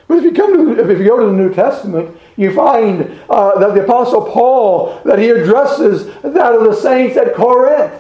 But 0.08 0.20
if 0.20 0.24
you 0.24 0.34
come 0.34 0.75
to, 0.75 0.91
if 0.91 1.00
you 1.00 1.08
go 1.08 1.20
to 1.20 1.25
the 1.25 1.32
New 1.32 1.53
Testament, 1.53 2.15
you 2.38 2.53
find 2.53 3.20
uh, 3.29 3.58
that 3.60 3.74
the 3.74 3.84
Apostle 3.84 4.29
Paul 4.29 5.01
that 5.05 5.17
he 5.17 5.29
addresses 5.29 6.05
that 6.22 6.53
of 6.53 6.63
the 6.63 6.75
saints 6.75 7.17
at 7.17 7.34
Corinth, 7.34 7.93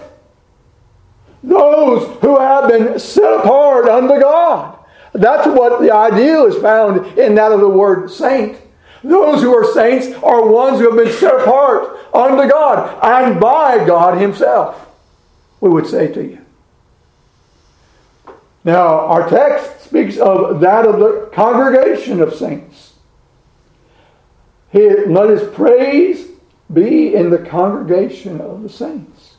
those 1.41 2.19
who 2.21 2.39
have 2.39 2.69
been 2.69 2.99
set 2.99 3.39
apart 3.39 3.87
unto 3.87 4.19
God. 4.19 4.77
That's 5.13 5.47
what 5.47 5.81
the 5.81 5.91
ideal 5.91 6.45
is 6.45 6.61
found 6.61 7.17
in 7.17 7.35
that 7.35 7.51
of 7.51 7.59
the 7.59 7.69
word 7.69 8.09
saint. 8.09 8.59
Those 9.03 9.41
who 9.41 9.53
are 9.53 9.73
saints 9.73 10.07
are 10.23 10.47
ones 10.47 10.79
who 10.79 10.89
have 10.89 11.05
been 11.05 11.13
set 11.13 11.41
apart 11.41 11.97
unto 12.13 12.49
God 12.49 12.99
and 13.03 13.39
by 13.39 13.85
God 13.85 14.19
Himself, 14.19 14.87
we 15.59 15.69
would 15.69 15.87
say 15.87 16.11
to 16.13 16.23
you. 16.23 16.39
Now, 18.63 18.99
our 19.07 19.29
text 19.29 19.83
speaks 19.83 20.17
of 20.17 20.61
that 20.61 20.85
of 20.85 20.99
the 20.99 21.29
congregation 21.33 22.21
of 22.21 22.33
saints. 22.33 22.93
let 24.73 25.29
his 25.29 25.43
praise 25.53 26.29
be 26.71 27.13
in 27.13 27.29
the 27.29 27.37
congregation 27.37 28.39
of 28.39 28.63
the 28.63 28.69
saints. 28.69 29.35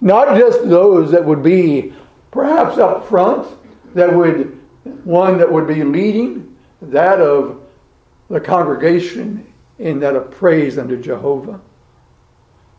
Not 0.00 0.36
just 0.36 0.68
those 0.68 1.10
that 1.12 1.24
would 1.24 1.42
be 1.42 1.94
perhaps 2.30 2.76
up 2.76 3.08
front, 3.08 3.48
that 3.94 4.14
would 4.14 4.62
one 5.04 5.38
that 5.38 5.50
would 5.50 5.66
be 5.66 5.82
leading, 5.82 6.56
that 6.82 7.20
of 7.20 7.65
the 8.28 8.40
congregation 8.40 9.52
in 9.78 10.00
that 10.00 10.16
of 10.16 10.30
praise 10.30 10.78
unto 10.78 11.00
Jehovah. 11.00 11.60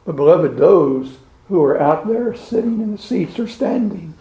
But 0.06 0.16
beloved, 0.16 0.58
those 0.58 1.18
who 1.48 1.63
are 1.63 1.80
out 1.80 2.08
there 2.08 2.36
sitting 2.36 2.82
in 2.82 2.92
the 2.92 2.98
seats 2.98 3.39
or 3.39 3.48
standing, 3.48 4.13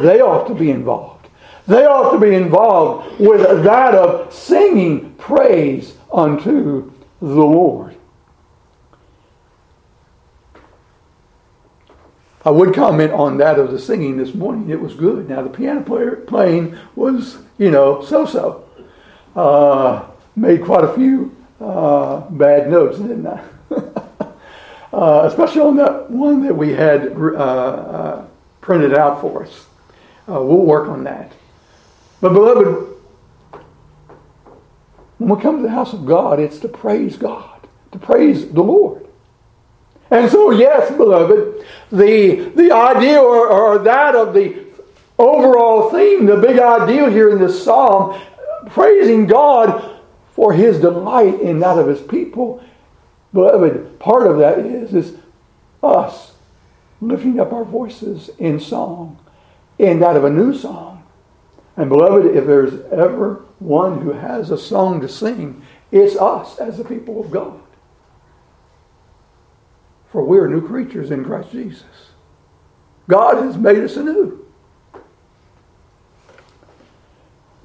they 0.00 0.20
ought 0.20 0.46
to 0.48 0.54
be 0.54 0.70
involved. 0.70 1.28
They 1.66 1.84
ought 1.84 2.12
to 2.12 2.18
be 2.18 2.34
involved 2.34 3.18
with 3.18 3.64
that 3.64 3.94
of 3.94 4.32
singing 4.32 5.14
praise 5.14 5.96
unto 6.12 6.92
the 7.20 7.26
Lord. 7.26 7.96
I 12.44 12.50
would 12.50 12.74
comment 12.74 13.12
on 13.12 13.38
that 13.38 13.58
of 13.58 13.70
the 13.70 13.78
singing 13.78 14.18
this 14.18 14.34
morning. 14.34 14.68
It 14.68 14.80
was 14.80 14.94
good. 14.94 15.30
Now 15.30 15.40
the 15.40 15.48
piano 15.48 15.82
player 15.82 16.16
playing 16.16 16.76
was, 16.94 17.38
you 17.56 17.70
know, 17.70 18.04
so-so. 18.04 18.68
Uh, 19.34 20.06
made 20.36 20.64
quite 20.64 20.84
a 20.84 20.92
few 20.92 21.34
uh, 21.60 22.20
bad 22.30 22.70
notes, 22.70 22.98
didn't 22.98 23.26
I? 23.26 23.44
uh, 24.92 25.22
especially 25.24 25.60
on 25.60 25.76
that 25.76 26.10
one 26.10 26.42
that 26.42 26.54
we 26.54 26.72
had 26.72 27.12
uh, 27.12 27.36
uh, 27.36 28.26
printed 28.60 28.94
out 28.94 29.20
for 29.20 29.44
us. 29.44 29.66
Uh, 30.28 30.42
we'll 30.42 30.64
work 30.64 30.88
on 30.88 31.04
that. 31.04 31.32
But, 32.20 32.32
beloved, 32.32 32.94
when 35.18 35.36
we 35.36 35.42
come 35.42 35.56
to 35.56 35.62
the 35.62 35.70
house 35.70 35.92
of 35.92 36.06
God, 36.06 36.40
it's 36.40 36.58
to 36.60 36.68
praise 36.68 37.16
God, 37.16 37.66
to 37.92 37.98
praise 37.98 38.50
the 38.50 38.62
Lord. 38.62 39.06
And 40.10 40.30
so, 40.30 40.50
yes, 40.50 40.90
beloved, 40.96 41.64
the, 41.90 42.52
the 42.54 42.72
idea 42.72 43.20
or, 43.20 43.48
or 43.48 43.78
that 43.80 44.14
of 44.14 44.34
the 44.34 44.64
overall 45.18 45.90
theme, 45.90 46.26
the 46.26 46.36
big 46.36 46.58
idea 46.58 47.10
here 47.10 47.30
in 47.30 47.38
this 47.38 47.62
psalm, 47.62 48.20
praising 48.66 49.26
God 49.26 49.93
for 50.34 50.52
his 50.52 50.80
delight 50.80 51.40
in 51.40 51.60
that 51.60 51.78
of 51.78 51.86
his 51.86 52.00
people. 52.00 52.62
Beloved, 53.32 54.00
part 54.00 54.26
of 54.26 54.38
that 54.38 54.58
is, 54.58 54.92
is 54.92 55.16
us 55.80 56.32
lifting 57.00 57.38
up 57.38 57.52
our 57.52 57.64
voices 57.64 58.30
in 58.38 58.58
song, 58.58 59.18
in 59.78 60.00
that 60.00 60.16
of 60.16 60.24
a 60.24 60.30
new 60.30 60.52
song. 60.56 61.04
And 61.76 61.88
beloved, 61.88 62.26
if 62.26 62.46
there's 62.46 62.74
ever 62.92 63.44
one 63.60 64.00
who 64.00 64.12
has 64.12 64.50
a 64.50 64.58
song 64.58 65.00
to 65.00 65.08
sing, 65.08 65.62
it's 65.92 66.16
us 66.16 66.58
as 66.58 66.78
the 66.78 66.84
people 66.84 67.20
of 67.20 67.30
God. 67.30 67.60
For 70.08 70.24
we're 70.24 70.48
new 70.48 70.66
creatures 70.66 71.12
in 71.12 71.24
Christ 71.24 71.52
Jesus. 71.52 71.84
God 73.08 73.44
has 73.44 73.56
made 73.56 73.78
us 73.78 73.96
anew. 73.96 74.43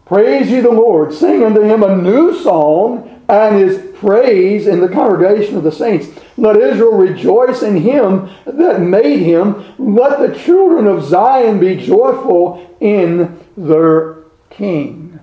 Praise 0.10 0.50
ye 0.50 0.60
the 0.60 0.72
Lord. 0.72 1.13
Sing 1.13 1.43
unto 1.43 1.62
him 1.62 1.84
a 1.84 1.95
new 1.95 2.34
song 2.41 3.24
and 3.30 3.58
his 3.58 3.95
praise 4.00 4.65
in 4.65 4.80
the 4.80 4.89
congregation 4.89 5.56
of 5.56 5.62
the 5.62 5.72
saints. 5.72 6.08
Let 6.36 6.56
Israel 6.56 6.93
rejoice 6.93 7.62
in 7.62 7.76
him 7.76 8.28
that 8.48 8.82
made 8.82 9.19
him. 9.19 9.63
Let 9.78 10.19
the 10.19 10.36
children 10.36 10.88
of 10.88 11.06
Zion 11.06 11.60
be 11.60 11.76
joyful 11.76 12.76
in 12.80 13.39
their 13.56 14.24
king. 14.50 15.19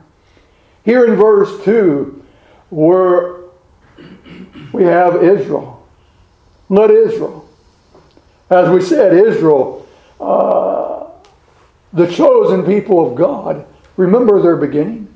Here 0.84 1.04
in 1.04 1.16
verse 1.16 1.64
2, 1.64 2.24
where 2.70 3.40
we 4.72 4.84
have 4.84 5.20
Israel. 5.20 5.84
Let 6.68 6.92
Israel. 6.92 7.48
As 8.50 8.70
we 8.70 8.80
said, 8.80 9.14
Israel, 9.14 9.88
uh, 10.20 11.08
the 11.92 12.06
chosen 12.06 12.64
people 12.64 13.04
of 13.04 13.16
God 13.16 13.66
Remember 13.96 14.40
their 14.42 14.56
beginning. 14.56 15.14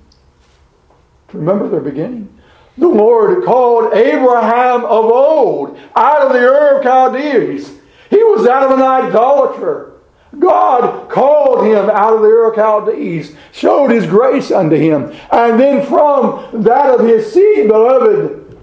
Remember 1.32 1.68
their 1.68 1.80
beginning. 1.80 2.36
The 2.78 2.88
Lord 2.88 3.44
called 3.44 3.92
Abraham 3.94 4.84
of 4.84 5.04
old 5.04 5.78
out 5.94 6.22
of 6.22 6.32
the 6.32 6.38
Ur 6.38 6.78
of 6.78 6.82
Chaldees. 6.82 7.70
He 8.08 8.22
was 8.24 8.46
out 8.46 8.62
of 8.64 8.78
an 8.78 8.82
idolater. 8.82 9.92
God 10.38 11.10
called 11.10 11.66
him 11.66 11.90
out 11.90 12.14
of 12.14 12.20
the 12.20 12.28
Ur 12.28 12.50
of 12.50 12.54
Chaldees, 12.54 13.36
showed 13.52 13.90
his 13.90 14.06
grace 14.06 14.50
unto 14.50 14.76
him. 14.76 15.12
And 15.30 15.58
then 15.58 15.86
from 15.86 16.62
that 16.62 16.98
of 16.98 17.06
his 17.06 17.32
seed, 17.32 17.68
beloved, 17.68 18.58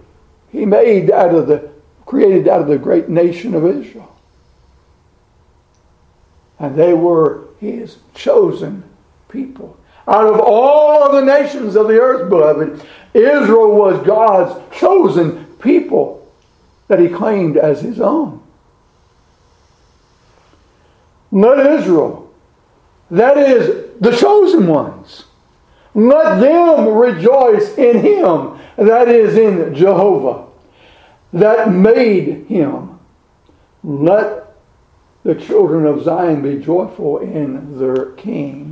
he 0.51 0.65
made 0.65 1.11
out 1.11 1.35
of 1.35 1.47
the 1.47 1.69
created 2.05 2.47
out 2.47 2.61
of 2.61 2.67
the 2.67 2.77
great 2.77 3.09
nation 3.09 3.53
of 3.53 3.65
Israel. 3.65 4.15
And 6.57 6.75
they 6.75 6.93
were 6.93 7.49
his 7.59 7.97
chosen 8.15 8.83
people. 9.27 9.77
Out 10.07 10.33
of 10.33 10.39
all 10.39 11.03
of 11.03 11.11
the 11.13 11.39
nations 11.39 11.75
of 11.75 11.87
the 11.87 11.99
earth, 11.99 12.29
beloved, 12.29 12.81
Israel 13.13 13.75
was 13.75 14.05
God's 14.05 14.77
chosen 14.77 15.45
people 15.55 16.31
that 16.87 16.99
he 16.99 17.09
claimed 17.09 17.57
as 17.57 17.81
his 17.81 17.99
own. 17.99 18.41
Let 21.31 21.65
Israel, 21.79 22.31
that 23.11 23.37
is 23.37 23.91
the 23.99 24.15
chosen 24.15 24.67
ones, 24.67 25.25
let 25.93 26.39
them 26.39 26.87
rejoice 26.87 27.77
in 27.77 27.99
him, 27.99 28.59
that 28.77 29.09
is 29.09 29.35
in 29.35 29.75
Jehovah, 29.75 30.45
that 31.33 31.71
made 31.71 32.45
him. 32.45 32.99
Let 33.83 34.55
the 35.23 35.35
children 35.35 35.85
of 35.85 36.03
Zion 36.03 36.41
be 36.41 36.63
joyful 36.63 37.19
in 37.19 37.77
their 37.79 38.11
king. 38.11 38.66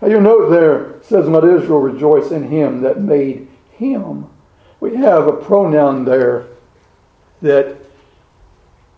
Now 0.00 0.08
you 0.08 0.20
note 0.20 0.48
there, 0.50 1.02
says, 1.02 1.28
Let 1.28 1.44
Israel 1.44 1.80
rejoice 1.80 2.30
in 2.30 2.48
him 2.48 2.82
that 2.82 3.00
made 3.00 3.48
him. 3.72 4.28
We 4.80 4.96
have 4.96 5.26
a 5.26 5.32
pronoun 5.32 6.04
there 6.04 6.46
that 7.42 7.76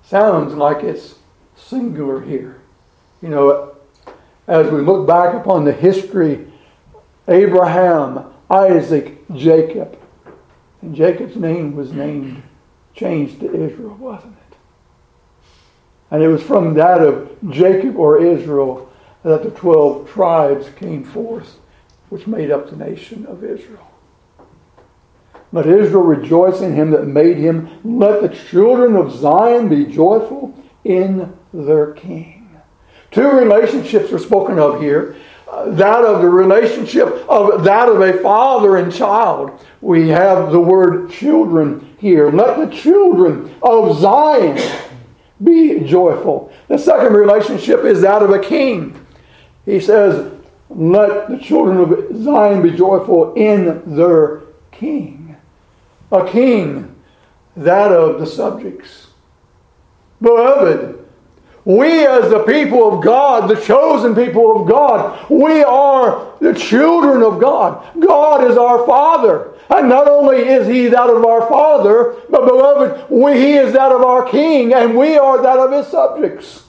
sounds 0.03 0.55
like 0.55 0.83
it's 0.83 1.15
singular 1.57 2.21
here. 2.21 2.61
You 3.23 3.29
know, 3.29 3.75
as 4.47 4.71
we 4.71 4.81
look 4.81 5.07
back 5.07 5.35
upon 5.35 5.65
the 5.65 5.73
history, 5.73 6.47
Abraham, 7.29 8.33
Isaac, 8.51 9.19
Jacob, 9.35 9.99
and 10.83 10.95
Jacob's 10.95 11.37
name 11.37 11.77
was 11.77 11.93
named, 11.93 12.43
changed 12.95 13.41
to 13.41 13.55
Israel, 13.55 13.95
wasn't 13.95 14.35
it? 14.35 14.57
And 16.11 16.23
it 16.23 16.29
was 16.29 16.43
from 16.43 16.75
that 16.75 17.01
of 17.01 17.31
Jacob 17.51 17.97
or 17.97 18.23
Israel 18.23 18.90
that 19.23 19.43
the 19.43 19.51
12 19.51 20.11
tribes 20.11 20.69
came 20.77 21.05
forth, 21.05 21.59
which 22.09 22.27
made 22.27 22.51
up 22.51 22.71
the 22.71 22.77
nation 22.77 23.27
of 23.27 23.45
Israel. 23.45 23.87
Let 25.53 25.67
Israel 25.67 26.03
rejoice 26.03 26.61
in 26.61 26.75
him 26.75 26.91
that 26.93 27.07
made 27.07 27.37
him. 27.37 27.69
Let 27.83 28.23
the 28.23 28.29
children 28.29 28.95
of 28.95 29.13
Zion 29.13 29.69
be 29.69 29.85
joyful 29.85 30.55
in 30.85 31.37
their 31.53 31.93
king. 31.93 32.61
Two 33.11 33.29
relationships 33.29 34.13
are 34.13 34.19
spoken 34.19 34.59
of 34.59 34.81
here. 34.81 35.17
Uh, 35.51 35.71
that 35.71 36.05
of 36.05 36.23
the 36.23 36.29
relationship 36.29 37.09
of 37.29 37.65
that 37.65 37.89
of 37.89 38.01
a 38.01 38.13
father 38.23 38.77
and 38.77 38.93
child. 38.93 39.51
We 39.81 40.09
have 40.09 40.53
the 40.53 40.61
word 40.61 41.11
children 41.11 41.97
here. 41.99 42.31
Let 42.31 42.59
the 42.59 42.75
children 42.75 43.57
of 43.61 43.99
Zion 43.99 44.61
be 45.43 45.81
joyful. 45.81 46.53
The 46.69 46.79
second 46.79 47.15
relationship 47.15 47.81
is 47.85 48.01
that 48.03 48.23
of 48.23 48.31
a 48.31 48.39
king. 48.39 49.00
He 49.65 49.81
says, 49.81 50.33
Let 50.69 51.29
the 51.29 51.39
children 51.39 51.79
of 51.79 52.23
Zion 52.23 52.63
be 52.63 52.71
joyful 52.71 53.35
in 53.35 53.97
their 53.97 54.43
king. 54.73 55.37
A 56.13 56.27
king, 56.29 56.97
that 57.57 57.93
of 57.93 58.19
the 58.19 58.27
subjects. 58.27 59.09
Beloved, 60.21 61.01
we, 61.65 62.07
as 62.07 62.31
the 62.31 62.43
people 62.45 62.95
of 62.95 63.05
God, 63.05 63.49
the 63.49 63.61
chosen 63.61 64.15
people 64.15 64.61
of 64.61 64.69
God, 64.69 65.31
we 65.31 65.63
are 65.63 66.35
the 66.41 66.55
children 66.55 67.23
of 67.23 67.41
God. 67.41 68.01
God 68.01 68.51
is 68.51 68.57
our 68.57 68.87
Father. 68.87 69.55
And 69.69 69.89
not 69.89 70.09
only 70.09 70.39
is 70.39 70.67
He 70.67 70.89
that 70.89 71.11
of 71.11 71.25
our 71.25 71.47
Father, 71.49 72.17
but 72.31 72.47
beloved, 72.47 73.11
we, 73.11 73.33
He 73.35 73.53
is 73.53 73.75
that 73.75 73.93
of 73.93 74.03
our 74.03 74.29
King, 74.29 74.73
and 74.73 74.97
we 74.97 75.19
are 75.19 75.43
that 75.43 75.59
of 75.59 75.73
His 75.73 75.87
subjects. 75.87 76.65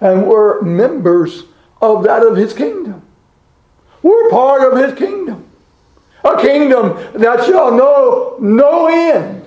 And 0.00 0.26
we're 0.26 0.60
members 0.62 1.44
of 1.80 2.04
that 2.04 2.22
of 2.22 2.36
His 2.36 2.52
kingdom. 2.52 3.02
We're 4.02 4.30
part 4.30 4.72
of 4.72 4.78
His 4.78 4.98
kingdom. 4.98 5.48
A 6.24 6.40
kingdom 6.40 6.96
that 7.14 7.44
shall 7.44 7.76
know 7.76 8.36
no 8.40 8.88
end. 8.88 9.46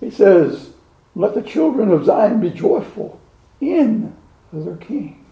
He 0.00 0.10
says, 0.10 0.70
Let 1.14 1.34
the 1.34 1.42
children 1.42 1.90
of 1.90 2.04
Zion 2.04 2.40
be 2.40 2.50
joyful 2.50 3.20
in 3.60 4.16
their 4.52 4.76
king. 4.76 5.24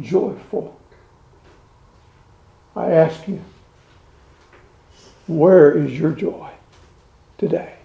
Joyful. 0.00 0.80
I 2.76 2.92
ask 2.92 3.26
you, 3.26 3.42
where 5.26 5.76
is 5.76 5.98
your 5.98 6.12
joy 6.12 6.50
today? 7.36 7.79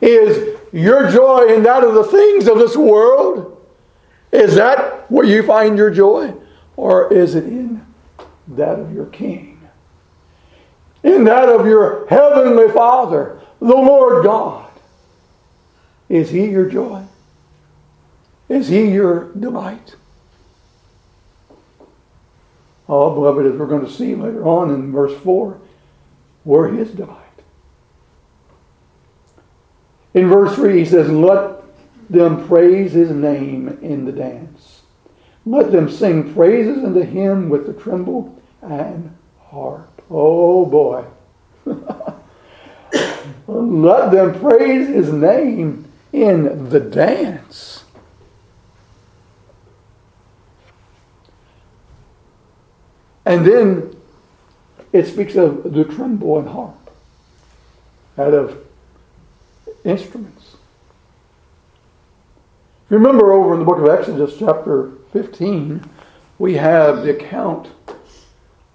Is 0.00 0.58
your 0.72 1.10
joy 1.10 1.54
in 1.54 1.62
that 1.64 1.84
of 1.84 1.94
the 1.94 2.04
things 2.04 2.46
of 2.46 2.58
this 2.58 2.76
world? 2.76 3.66
Is 4.32 4.54
that 4.56 5.10
where 5.10 5.26
you 5.26 5.42
find 5.42 5.76
your 5.76 5.90
joy? 5.90 6.34
Or 6.76 7.12
is 7.12 7.34
it 7.34 7.44
in 7.44 7.84
that 8.48 8.78
of 8.78 8.92
your 8.94 9.06
King? 9.06 9.60
In 11.02 11.24
that 11.24 11.48
of 11.48 11.66
your 11.66 12.06
Heavenly 12.08 12.72
Father, 12.72 13.40
the 13.60 13.66
Lord 13.66 14.24
God? 14.24 14.70
Is 16.08 16.30
He 16.30 16.46
your 16.46 16.68
joy? 16.68 17.04
Is 18.48 18.68
He 18.68 18.90
your 18.90 19.32
delight? 19.32 19.96
Oh, 22.88 23.12
beloved, 23.14 23.44
as 23.44 23.52
we're 23.58 23.66
going 23.66 23.84
to 23.84 23.92
see 23.92 24.14
later 24.14 24.46
on 24.46 24.70
in 24.70 24.92
verse 24.92 25.18
4, 25.20 25.60
we're 26.44 26.68
His 26.68 26.90
delight. 26.90 27.27
In 30.14 30.28
verse 30.28 30.54
3, 30.54 30.78
he 30.78 30.84
says, 30.84 31.08
Let 31.10 31.62
them 32.10 32.46
praise 32.46 32.92
His 32.92 33.10
name 33.10 33.78
in 33.82 34.04
the 34.04 34.12
dance. 34.12 34.82
Let 35.44 35.72
them 35.72 35.90
sing 35.90 36.34
praises 36.34 36.84
unto 36.84 37.00
Him 37.00 37.48
with 37.48 37.66
the 37.66 37.72
tremble 37.72 38.40
and 38.62 39.16
harp. 39.40 40.02
Oh, 40.10 40.66
boy. 40.66 41.04
Let 43.46 44.10
them 44.10 44.38
praise 44.40 44.88
His 44.88 45.12
name 45.12 45.90
in 46.12 46.70
the 46.70 46.80
dance. 46.80 47.84
And 53.24 53.44
then 53.44 53.94
it 54.90 55.06
speaks 55.06 55.36
of 55.36 55.74
the 55.74 55.84
tremble 55.84 56.38
and 56.38 56.48
harp 56.48 56.90
out 58.16 58.32
of 58.32 58.67
instruments. 59.88 60.56
If 62.84 62.92
you 62.92 62.98
remember 62.98 63.32
over 63.32 63.54
in 63.54 63.60
the 63.60 63.66
book 63.66 63.78
of 63.78 63.88
Exodus, 63.88 64.38
chapter 64.38 64.92
15, 65.12 65.88
we 66.38 66.54
have 66.54 67.02
the 67.02 67.10
account 67.16 67.68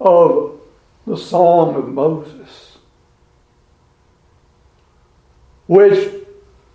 of 0.00 0.60
the 1.06 1.16
Song 1.16 1.74
of 1.74 1.88
Moses, 1.88 2.78
which 5.66 6.12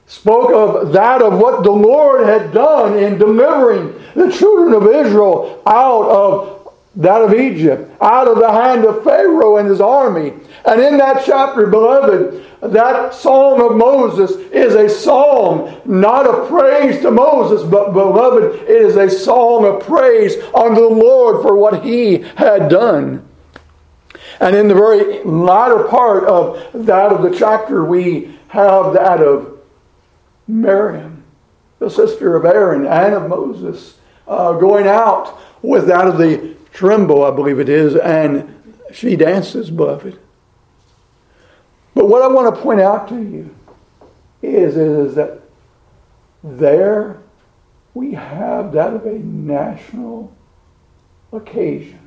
spoke 0.05 0.51
of 0.51 0.91
that 0.91 1.21
of 1.21 1.37
what 1.37 1.63
the 1.63 1.71
Lord 1.71 2.25
had 2.25 2.51
done 2.51 2.97
in 2.97 3.17
delivering 3.17 3.93
the 4.15 4.31
children 4.31 4.73
of 4.73 4.87
Israel 4.87 5.61
out 5.67 6.09
of 6.09 6.58
that 6.99 7.21
of 7.21 7.33
Egypt, 7.33 7.89
out 8.01 8.27
of 8.27 8.39
the 8.39 8.51
hand 8.51 8.83
of 8.83 9.03
Pharaoh 9.05 9.55
and 9.55 9.69
his 9.69 9.79
army. 9.79 10.33
And 10.65 10.81
in 10.81 10.97
that 10.97 11.23
chapter, 11.25 11.65
beloved, 11.65 12.45
that 12.61 13.13
song 13.13 13.61
of 13.61 13.77
Moses 13.77 14.31
is 14.51 14.75
a 14.75 14.89
psalm, 14.89 15.81
not 15.85 16.27
a 16.27 16.45
praise 16.47 17.01
to 17.01 17.09
Moses, 17.09 17.63
but 17.63 17.93
beloved, 17.93 18.63
it 18.63 18.69
is 18.69 18.97
a 18.97 19.09
song 19.09 19.63
of 19.63 19.81
praise 19.81 20.35
unto 20.53 20.81
the 20.81 20.89
Lord 20.89 21.41
for 21.41 21.55
what 21.55 21.85
he 21.85 22.17
had 22.35 22.67
done. 22.67 23.25
And 24.41 24.53
in 24.53 24.67
the 24.67 24.75
very 24.75 25.23
latter 25.23 25.85
part 25.85 26.25
of 26.25 26.69
that 26.73 27.13
of 27.13 27.21
the 27.21 27.37
chapter, 27.37 27.85
we 27.85 28.37
have 28.49 28.93
that 28.93 29.21
of 29.21 29.57
Miriam, 30.49 31.23
the 31.79 31.89
sister 31.89 32.35
of 32.35 32.43
Aaron 32.43 32.85
and 32.85 33.13
of 33.13 33.29
Moses, 33.29 33.97
uh, 34.27 34.51
going 34.53 34.85
out 34.85 35.39
with 35.61 35.87
that 35.87 36.05
of 36.05 36.17
the 36.17 36.58
tremble, 36.73 37.23
I 37.23 37.31
believe 37.31 37.59
it 37.59 37.69
is, 37.69 37.95
and 37.95 38.55
she 38.91 39.15
dances, 39.15 39.69
beloved. 39.69 40.19
But 41.93 42.07
what 42.07 42.21
I 42.21 42.27
want 42.27 42.53
to 42.55 42.61
point 42.61 42.79
out 42.79 43.09
to 43.09 43.15
you 43.15 43.55
is, 44.41 44.77
is 44.77 45.15
that 45.15 45.41
there 46.43 47.17
we 47.93 48.13
have 48.13 48.71
that 48.73 48.93
of 48.93 49.05
a 49.05 49.19
national 49.19 50.35
occasion. 51.33 51.99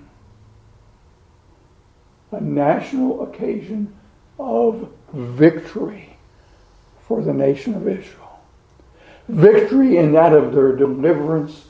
A 2.30 2.40
national 2.40 3.24
occasion 3.24 3.94
of 4.38 4.90
victory 5.12 6.16
for 7.06 7.20
the 7.20 7.34
nation 7.34 7.74
of 7.74 7.86
Israel 7.86 8.22
victory 9.28 9.96
in 9.96 10.12
that 10.12 10.32
of 10.32 10.52
their 10.52 10.74
deliverance 10.74 11.66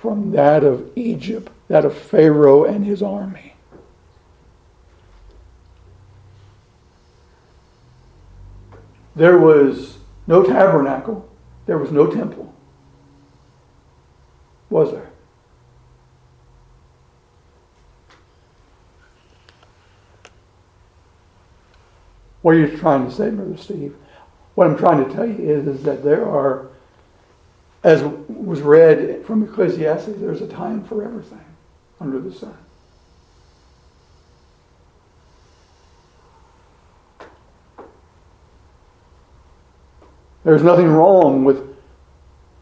from 0.00 0.30
that 0.32 0.64
of 0.64 0.90
Egypt, 0.96 1.50
that 1.68 1.84
of 1.84 1.96
Pharaoh 1.96 2.64
and 2.64 2.84
his 2.84 3.02
army. 3.02 3.54
There 9.14 9.38
was 9.38 9.98
no 10.26 10.42
tabernacle, 10.42 11.28
there 11.64 11.78
was 11.78 11.90
no 11.90 12.10
temple. 12.10 12.54
Was 14.68 14.92
there? 14.92 15.10
What 22.42 22.54
are 22.54 22.58
you 22.58 22.76
trying 22.76 23.08
to 23.08 23.12
say, 23.12 23.30
Brother 23.30 23.56
Steve? 23.56 23.96
What 24.54 24.68
I'm 24.68 24.78
trying 24.78 25.04
to 25.04 25.12
tell 25.12 25.26
you 25.26 25.38
is, 25.38 25.66
is 25.66 25.82
that 25.82 26.04
there 26.04 26.28
are 26.28 26.68
as 27.86 28.02
was 28.02 28.62
read 28.62 29.24
from 29.24 29.44
Ecclesiastes, 29.44 30.18
there's 30.18 30.42
a 30.42 30.48
time 30.48 30.82
for 30.82 31.04
everything 31.04 31.44
under 32.00 32.18
the 32.18 32.32
sun. 32.32 32.58
There's 40.42 40.64
nothing 40.64 40.88
wrong 40.88 41.44
with 41.44 41.76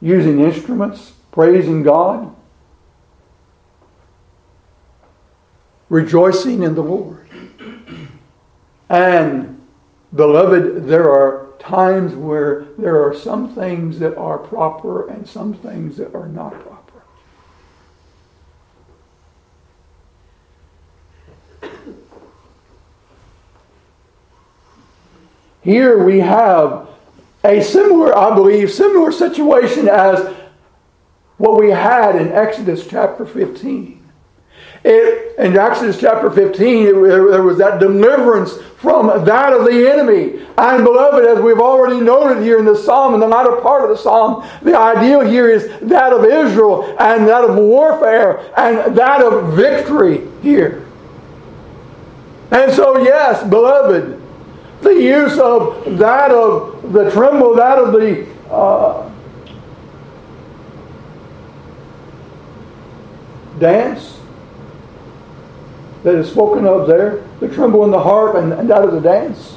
using 0.03 0.41
instruments, 0.41 1.15
praising 1.33 1.83
God, 1.83 2.37
rejoicing 5.89 6.63
in 6.63 6.75
the 6.75 6.83
Lord. 6.83 7.27
And, 8.91 9.63
beloved, 10.15 10.87
there 10.87 11.11
are 11.11 11.44
times 11.65 12.15
where 12.15 12.67
there 12.77 13.03
are 13.03 13.15
some 13.15 13.55
things 13.55 13.99
that 13.99 14.17
are 14.17 14.39
proper 14.39 15.09
and 15.09 15.27
some 15.27 15.55
things 15.55 15.97
that 15.97 16.15
are 16.15 16.29
not 16.29 16.53
proper. 16.61 16.81
Here 25.63 26.05
we 26.05 26.21
have 26.21 26.89
a 27.43 27.63
similar, 27.63 28.17
I 28.17 28.35
believe, 28.35 28.71
similar 28.71 29.11
situation 29.11 29.89
as 29.89 30.35
what 31.39 31.59
we 31.59 31.71
had 31.71 32.17
in 32.17 32.31
Exodus 32.33 32.87
chapter 32.87 33.25
15. 33.25 34.04
It, 34.85 35.39
in 35.39 35.57
Exodus 35.57 35.99
chapter 35.99 36.31
15, 36.31 36.87
it, 36.87 36.93
there 36.93 37.43
was 37.43 37.57
that 37.57 37.81
deliverance 37.81 38.59
from 38.77 39.07
that 39.25 39.55
of 39.55 39.65
the 39.65 39.91
enemy. 39.91 40.45
And 40.59 40.85
beloved, 40.85 41.25
as 41.25 41.43
we've 41.43 41.59
already 41.59 42.01
noted 42.01 42.43
here 42.43 42.59
in 42.59 42.67
the 42.67 42.77
psalm, 42.77 43.15
in 43.15 43.21
the 43.21 43.27
latter 43.27 43.57
part 43.63 43.83
of 43.83 43.89
the 43.89 43.97
psalm, 43.97 44.47
the 44.61 44.79
ideal 44.79 45.23
here 45.23 45.49
is 45.49 45.67
that 45.89 46.13
of 46.13 46.27
Israel 46.27 46.85
and 47.01 47.27
that 47.27 47.45
of 47.45 47.57
warfare 47.57 48.41
and 48.59 48.95
that 48.95 49.23
of 49.23 49.55
victory 49.55 50.29
here. 50.43 50.87
And 52.51 52.71
so, 52.71 52.99
yes, 52.99 53.43
beloved, 53.49 54.21
the 54.83 54.91
use 54.91 55.39
of 55.39 55.97
that 55.97 56.31
of 56.31 56.93
the 56.93 57.11
tremble, 57.11 57.55
that 57.55 57.79
of 57.79 57.93
the 57.93 58.29
uh, 58.51 59.11
dance 63.59 64.21
that 66.05 66.15
is 66.15 66.31
spoken 66.31 66.67
of 66.67 66.87
there, 66.87 67.25
the 67.41 67.49
tremble 67.49 67.85
in 67.85 67.91
the 67.91 68.01
harp 68.01 68.37
and, 68.37 68.53
and 68.53 68.71
that 68.71 68.83
of 68.83 68.93
the 68.93 69.01
dance. 69.01 69.57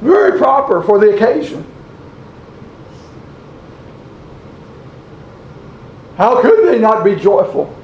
Very 0.00 0.38
proper 0.38 0.82
for 0.82 0.98
the 0.98 1.14
occasion. 1.14 1.64
How 6.16 6.42
could 6.42 6.68
they 6.68 6.78
not 6.78 7.04
be 7.04 7.16
joyful 7.16 7.74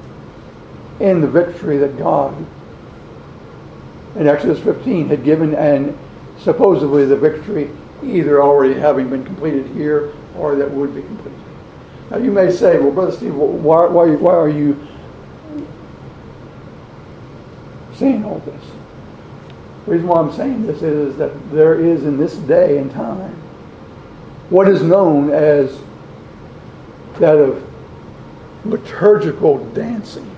in 0.99 1.21
the 1.21 1.27
victory 1.27 1.77
that 1.77 1.97
God 1.97 2.35
in 4.15 4.27
Exodus 4.27 4.59
15 4.59 5.09
had 5.09 5.23
given 5.23 5.55
and 5.55 5.97
supposedly 6.39 7.05
the 7.05 7.15
victory 7.15 7.69
either 8.03 8.41
already 8.41 8.79
having 8.79 9.09
been 9.09 9.23
completed 9.23 9.67
here 9.67 10.13
or 10.35 10.55
that 10.55 10.69
would 10.69 10.93
be 10.93 11.01
completed. 11.01 11.39
Now 12.09 12.17
you 12.17 12.31
may 12.31 12.51
say, 12.51 12.79
well, 12.79 12.91
Brother 12.91 13.11
Steve, 13.11 13.35
why, 13.35 13.85
why, 13.85 14.09
why 14.11 14.33
are 14.33 14.49
you 14.49 14.87
saying 17.97 18.23
all 18.23 18.39
this? 18.39 18.63
The 19.85 19.91
reason 19.91 20.07
why 20.07 20.19
I'm 20.19 20.33
saying 20.33 20.67
this 20.67 20.81
is 20.81 21.17
that 21.17 21.51
there 21.51 21.79
is 21.79 22.03
in 22.03 22.17
this 22.17 22.35
day 22.35 22.77
and 22.77 22.91
time 22.91 23.33
what 24.49 24.67
is 24.67 24.81
known 24.81 25.29
as 25.29 25.79
that 27.19 27.37
of 27.37 27.63
liturgical 28.65 29.65
dancing 29.71 30.35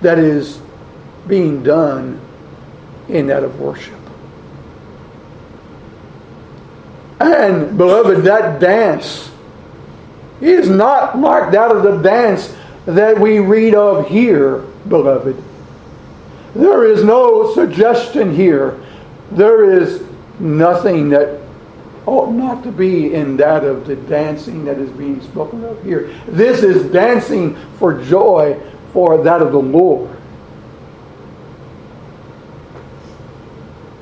that 0.00 0.18
is 0.18 0.60
being 1.26 1.62
done 1.62 2.20
in 3.08 3.26
that 3.26 3.42
of 3.42 3.60
worship. 3.60 3.94
And, 7.18 7.76
beloved, 7.78 8.24
that 8.24 8.60
dance 8.60 9.30
is 10.40 10.68
not 10.68 11.18
like 11.18 11.50
that 11.52 11.72
of 11.72 11.82
the 11.82 11.96
dance 12.02 12.54
that 12.86 13.18
we 13.18 13.40
read 13.40 13.74
of 13.74 14.08
here, 14.08 14.58
beloved. 14.88 15.42
There 16.54 16.84
is 16.84 17.04
no 17.04 17.52
suggestion 17.52 18.34
here. 18.34 18.80
There 19.32 19.70
is 19.70 20.02
nothing 20.38 21.10
that 21.10 21.40
ought 22.06 22.30
not 22.30 22.62
to 22.62 22.70
be 22.70 23.12
in 23.12 23.36
that 23.36 23.64
of 23.64 23.86
the 23.86 23.96
dancing 23.96 24.64
that 24.64 24.78
is 24.78 24.90
being 24.90 25.20
spoken 25.20 25.64
of 25.64 25.82
here. 25.84 26.14
This 26.26 26.62
is 26.62 26.90
dancing 26.92 27.56
for 27.78 28.02
joy 28.04 28.58
for 28.92 29.22
that 29.24 29.42
of 29.42 29.52
the 29.52 29.58
Lord. 29.58 30.10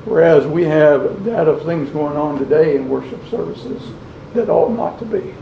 Whereas 0.05 0.45
we 0.45 0.63
have 0.65 1.23
that 1.23 1.47
of 1.47 1.65
things 1.65 1.89
going 1.89 2.15
on 2.15 2.37
today 2.37 2.75
in 2.75 2.87
worship 2.87 3.27
services 3.29 3.81
that 4.35 4.49
ought 4.49 4.71
not 4.71 4.99
to 4.99 5.05
be. 5.05 5.33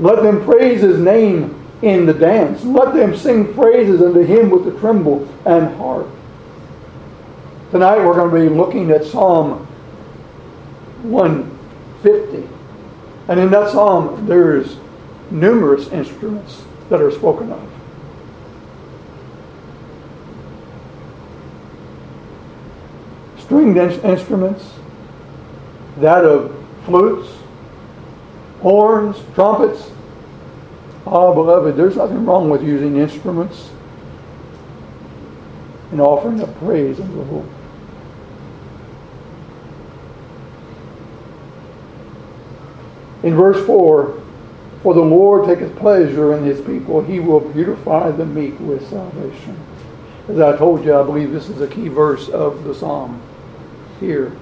Let 0.00 0.22
them 0.22 0.44
praise 0.44 0.80
his 0.80 0.98
name 0.98 1.56
in 1.82 2.06
the 2.06 2.14
dance. 2.14 2.64
Let 2.64 2.94
them 2.94 3.16
sing 3.16 3.54
praises 3.54 4.02
unto 4.02 4.20
him 4.20 4.50
with 4.50 4.64
the 4.64 4.78
tremble 4.80 5.28
and 5.44 5.76
harp. 5.76 6.08
Tonight 7.70 7.98
we're 7.98 8.14
going 8.14 8.30
to 8.30 8.50
be 8.50 8.54
looking 8.54 8.90
at 8.90 9.04
Psalm 9.04 9.66
150. 11.02 12.48
And 13.28 13.38
in 13.38 13.50
that 13.50 13.70
psalm, 13.70 14.26
there's 14.26 14.76
numerous 15.30 15.88
instruments 15.88 16.64
that 16.88 17.00
are 17.00 17.12
spoken 17.12 17.52
of. 17.52 17.70
stringed 23.50 23.76
instruments, 23.76 24.74
that 25.96 26.24
of 26.24 26.54
flutes, 26.84 27.39
horns, 28.60 29.16
trumpets. 29.34 29.90
Oh, 31.06 31.34
beloved, 31.34 31.76
there's 31.76 31.96
nothing 31.96 32.24
wrong 32.24 32.50
with 32.50 32.62
using 32.62 32.96
instruments 32.96 33.70
and 35.90 36.00
offering 36.00 36.40
up 36.40 36.56
praise 36.58 37.00
unto 37.00 37.14
the 37.14 37.22
Lord. 37.22 37.48
In 43.22 43.34
verse 43.34 43.64
4, 43.66 44.22
for 44.82 44.94
the 44.94 45.00
Lord 45.00 45.46
taketh 45.46 45.76
pleasure 45.76 46.34
in 46.36 46.44
his 46.44 46.60
people, 46.60 47.02
he 47.02 47.20
will 47.20 47.40
beautify 47.40 48.10
the 48.10 48.24
meek 48.24 48.58
with 48.60 48.88
salvation. 48.88 49.58
As 50.28 50.38
I 50.38 50.56
told 50.56 50.84
you, 50.84 50.96
I 50.96 51.02
believe 51.02 51.32
this 51.32 51.48
is 51.48 51.60
a 51.60 51.66
key 51.66 51.88
verse 51.88 52.28
of 52.28 52.64
the 52.64 52.74
psalm 52.74 53.20
here. 53.98 54.32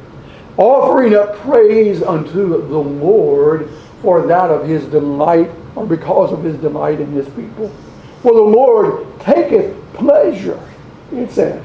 Offering 0.57 1.14
up 1.14 1.37
praise 1.38 2.02
unto 2.02 2.48
the 2.68 2.78
Lord 2.78 3.68
for 4.02 4.26
that 4.26 4.50
of 4.50 4.66
his 4.66 4.84
delight, 4.87 5.50
or 5.74 5.87
because 5.87 6.32
of 6.32 6.42
his 6.42 6.56
delight 6.56 7.00
in 7.00 7.12
his 7.12 7.28
people. 7.30 7.68
For 8.22 8.32
the 8.32 8.40
Lord 8.40 9.20
taketh 9.20 9.76
pleasure, 9.94 10.61
it 11.12 11.30
says. 11.30 11.64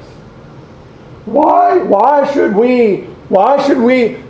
Why, 1.24 1.78
why 1.78 2.30
should 2.32 2.54
we, 2.54 3.02
why 3.28 3.64
should 3.66 3.78
we 3.78 4.22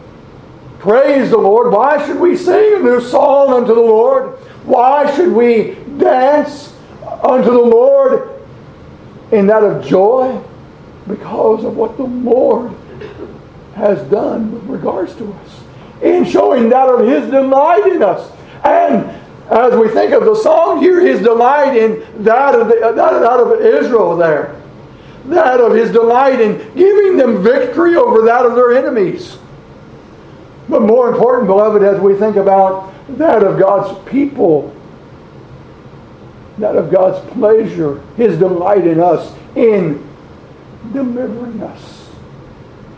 praise 0.79 1.31
the 1.31 1.39
Lord? 1.39 1.73
Why 1.73 2.05
should 2.07 2.21
we 2.21 2.37
sing 2.37 2.77
a 2.77 2.79
new 2.79 3.01
song 3.01 3.53
unto 3.53 3.75
the 3.75 3.81
Lord? 3.81 4.39
Why 4.65 5.15
should 5.15 5.33
we 5.33 5.77
dance 5.99 6.75
unto 7.23 7.51
the 7.51 7.59
Lord 7.59 8.43
in 9.33 9.47
that 9.47 9.63
of 9.63 9.85
joy? 9.85 10.41
Because 11.09 11.65
of 11.65 11.77
what 11.77 11.97
the 11.97 12.05
Lord 12.05 12.73
has 13.75 14.01
done 14.09 14.53
with 14.53 14.63
regards 14.65 15.15
to 15.17 15.33
us 15.33 15.64
in 16.05 16.25
showing 16.25 16.69
that 16.69 16.89
of 16.89 17.07
his 17.07 17.31
delight 17.31 17.87
in 17.87 18.03
us. 18.03 18.31
And 18.63 19.11
as 19.51 19.77
we 19.77 19.89
think 19.89 20.13
of 20.13 20.25
the 20.25 20.37
song 20.37 20.81
here, 20.81 21.01
his 21.01 21.21
delight 21.21 21.77
in 21.77 22.25
that 22.25 22.55
of, 22.55 22.69
the, 22.69 22.75
that, 22.75 22.95
that 22.95 23.41
of 23.41 23.61
Israel 23.61 24.17
there. 24.17 24.61
That 25.27 25.61
of 25.61 25.73
his 25.73 25.91
delight 25.91 26.41
in 26.41 26.59
giving 26.75 27.17
them 27.17 27.43
victory 27.43 27.97
over 27.97 28.23
that 28.27 28.45
of 28.45 28.55
their 28.55 28.77
enemies. 28.77 29.39
But 30.69 30.83
more 30.83 31.11
important, 31.11 31.47
beloved, 31.47 31.83
as 31.83 32.01
we 32.01 32.15
think 32.15 32.37
about 32.37 32.93
that 33.17 33.43
of 33.43 33.59
God's 33.59 33.99
people, 34.09 34.75
that 36.59 36.77
of 36.77 36.91
God's 36.91 37.27
pleasure, 37.33 38.03
his 38.17 38.39
delight 38.39 38.87
in 38.87 39.01
us, 39.01 39.35
in 39.57 40.07
delivering 40.93 41.63
us 41.63 42.05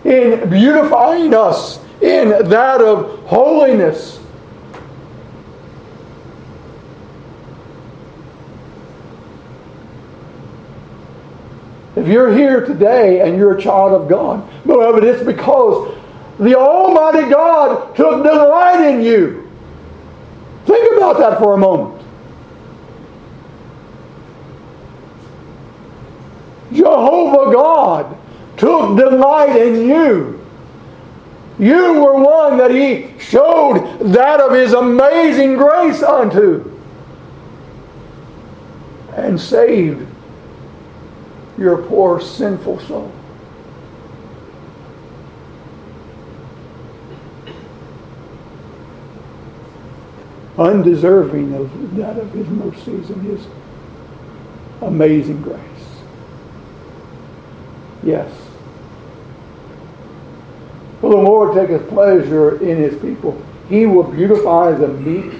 in 0.06 0.48
beautifying 0.48 1.34
us 1.34 1.78
in 2.00 2.28
that 2.48 2.80
of 2.80 3.26
holiness. 3.26 4.20
If 11.96 12.06
you're 12.08 12.32
here 12.36 12.64
today 12.64 13.22
and 13.22 13.38
you're 13.38 13.56
a 13.56 13.60
child 13.60 14.00
of 14.00 14.08
God, 14.08 14.46
beloved, 14.66 15.02
it's 15.02 15.24
because 15.24 15.96
the 16.38 16.54
Almighty 16.54 17.30
God 17.30 17.96
took 17.96 18.22
delight 18.22 18.82
in 18.82 19.02
you. 19.02 19.50
Think 20.66 20.96
about 20.96 21.18
that 21.18 21.38
for 21.38 21.54
a 21.54 21.56
moment. 21.56 22.02
Jehovah 26.72 27.52
God 27.52 28.18
took 28.58 28.98
delight 28.98 29.56
in 29.56 29.88
you. 29.88 30.35
You 31.58 32.02
were 32.02 32.14
one 32.14 32.58
that 32.58 32.70
he 32.70 33.18
showed 33.18 33.98
that 34.12 34.40
of 34.40 34.52
his 34.52 34.74
amazing 34.74 35.56
grace 35.56 36.02
unto 36.02 36.72
and 39.16 39.40
saved 39.40 40.06
your 41.56 41.78
poor 41.78 42.20
sinful 42.20 42.80
soul. 42.80 43.10
Undeserving 50.58 51.54
of 51.54 51.96
that 51.96 52.18
of 52.18 52.32
his 52.32 52.46
mercies 52.48 53.10
and 53.10 53.22
his 53.26 53.46
amazing 54.82 55.40
grace. 55.42 55.60
Yes. 58.02 58.45
For 61.00 61.10
the 61.10 61.16
Lord 61.16 61.54
taketh 61.54 61.88
pleasure 61.88 62.62
in 62.62 62.78
his 62.78 62.98
people. 63.00 63.40
He 63.68 63.86
will 63.86 64.04
beautify 64.04 64.72
the 64.72 64.88
meek 64.88 65.32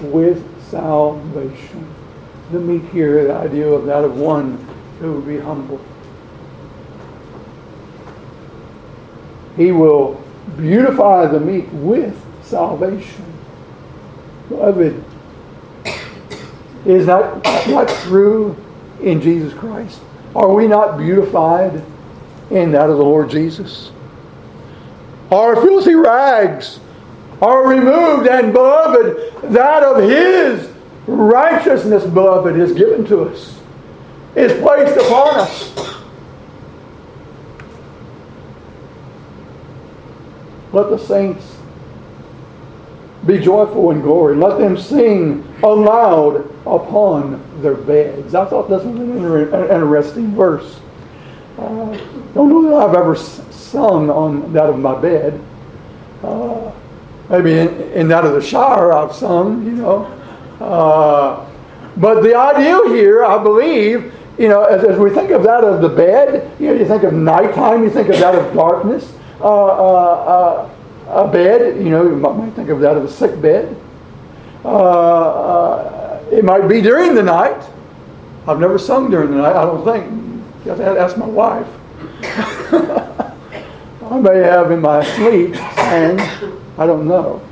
with 0.00 0.42
salvation. 0.70 1.86
The 2.52 2.60
meek 2.60 2.84
here, 2.90 3.24
the 3.24 3.34
idea 3.34 3.68
of 3.68 3.86
that 3.86 4.04
of 4.04 4.16
one 4.16 4.56
who 5.00 5.14
would 5.14 5.26
be 5.26 5.38
humble. 5.38 5.80
He 9.56 9.72
will 9.72 10.22
beautify 10.56 11.26
the 11.26 11.40
meek 11.40 11.66
with 11.72 12.20
salvation. 12.42 13.24
Beloved, 14.48 15.04
is 16.84 17.06
that 17.06 17.42
not 17.68 17.88
true 17.88 18.56
in 19.00 19.20
Jesus 19.20 19.54
Christ? 19.54 20.00
Are 20.34 20.52
we 20.52 20.66
not 20.66 20.98
beautified 20.98 21.82
in 22.50 22.72
that 22.72 22.90
of 22.90 22.98
the 22.98 23.04
Lord 23.04 23.30
Jesus? 23.30 23.90
Our 25.34 25.56
filthy 25.56 25.96
rags 25.96 26.78
are 27.42 27.66
removed, 27.66 28.28
and 28.28 28.52
beloved, 28.52 29.52
that 29.52 29.82
of 29.82 30.04
His 30.04 30.70
righteousness, 31.08 32.04
beloved, 32.04 32.56
is 32.56 32.70
given 32.70 33.04
to 33.06 33.22
us, 33.22 33.60
is 34.36 34.52
placed 34.62 34.96
upon 34.96 35.34
us. 35.34 35.74
Let 40.72 40.90
the 40.90 40.98
saints 40.98 41.56
be 43.26 43.40
joyful 43.40 43.90
in 43.90 44.02
glory. 44.02 44.36
Let 44.36 44.60
them 44.60 44.78
sing 44.78 45.52
aloud 45.64 46.48
upon 46.64 47.42
their 47.60 47.74
beds. 47.74 48.36
I 48.36 48.44
thought 48.44 48.68
this 48.68 48.84
was 48.84 49.00
an 49.00 49.10
interesting 49.52 50.32
verse. 50.36 50.78
Uh, 51.58 51.98
don't 52.34 52.50
know 52.50 52.62
that 52.70 52.74
I've 52.74 52.94
ever 52.94 53.16
sung 53.74 54.08
on 54.08 54.52
that 54.52 54.70
of 54.70 54.78
my 54.78 54.94
bed. 55.00 55.40
Uh, 56.22 56.70
maybe 57.28 57.58
in, 57.58 57.68
in, 57.92 58.08
that 58.08 58.24
of 58.24 58.32
the 58.32 58.40
shower 58.40 58.92
I've 58.92 59.12
sung, 59.12 59.66
you 59.66 59.72
know. 59.72 60.04
Uh, 60.60 61.44
but 61.96 62.22
the 62.22 62.36
idea 62.36 62.78
here, 62.94 63.24
I 63.24 63.42
believe, 63.42 64.14
you 64.38 64.48
know, 64.48 64.62
as, 64.62 64.84
as, 64.84 64.96
we 64.96 65.10
think 65.10 65.32
of 65.32 65.42
that 65.42 65.64
of 65.64 65.82
the 65.82 65.88
bed, 65.88 66.50
you 66.60 66.68
know, 66.68 66.74
you 66.74 66.86
think 66.86 67.02
of 67.02 67.12
nighttime, 67.12 67.82
you 67.82 67.90
think 67.90 68.08
of 68.08 68.18
that 68.20 68.36
of 68.36 68.54
darkness. 68.54 69.12
Uh, 69.40 69.66
uh, 69.66 70.70
uh 70.70 70.70
a 71.06 71.28
bed, 71.28 71.76
you 71.76 71.90
know, 71.90 72.02
you 72.04 72.16
might 72.16 72.52
think 72.54 72.70
of 72.70 72.80
that 72.80 72.96
of 72.96 73.04
a 73.04 73.08
sick 73.08 73.40
bed. 73.40 73.76
Uh, 74.64 76.20
it 76.32 76.44
might 76.44 76.66
be 76.66 76.80
during 76.80 77.14
the 77.14 77.22
night. 77.22 77.62
I've 78.46 78.58
never 78.58 78.78
sung 78.78 79.10
during 79.10 79.30
the 79.30 79.36
night, 79.36 79.54
I 79.54 79.64
don't 79.66 79.84
think. 79.84 80.64
You 80.64 80.70
have 80.70 80.78
to 80.78 80.98
ask 80.98 81.16
my 81.18 81.26
wife. 81.26 81.68
I 84.14 84.20
may 84.20 84.38
have 84.38 84.70
in 84.70 84.80
my 84.80 85.02
sleep, 85.16 85.56
and 85.76 86.20
I 86.78 86.86
don't 86.86 87.08
know. 87.08 87.44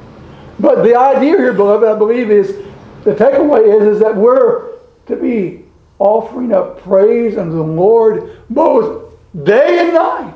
But 0.61 0.85
the 0.85 0.95
idea 0.95 1.37
here, 1.37 1.53
beloved, 1.53 1.89
I 1.89 1.99
believe 1.99 2.31
is 2.31 2.57
the 3.03 3.17
takeaway 3.17 3.81
is, 3.81 3.95
is 3.95 3.99
that 3.99 4.15
we're 4.15 4.79
to 5.07 5.17
be 5.17 5.65
offering 5.99 6.53
up 6.53 6.81
praise 6.81 7.37
unto 7.37 7.57
the 7.57 7.65
Lord 7.65 8.43
both 8.49 9.13
day 9.43 9.81
and 9.81 9.95
night. 9.95 10.35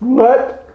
Let 0.00 0.70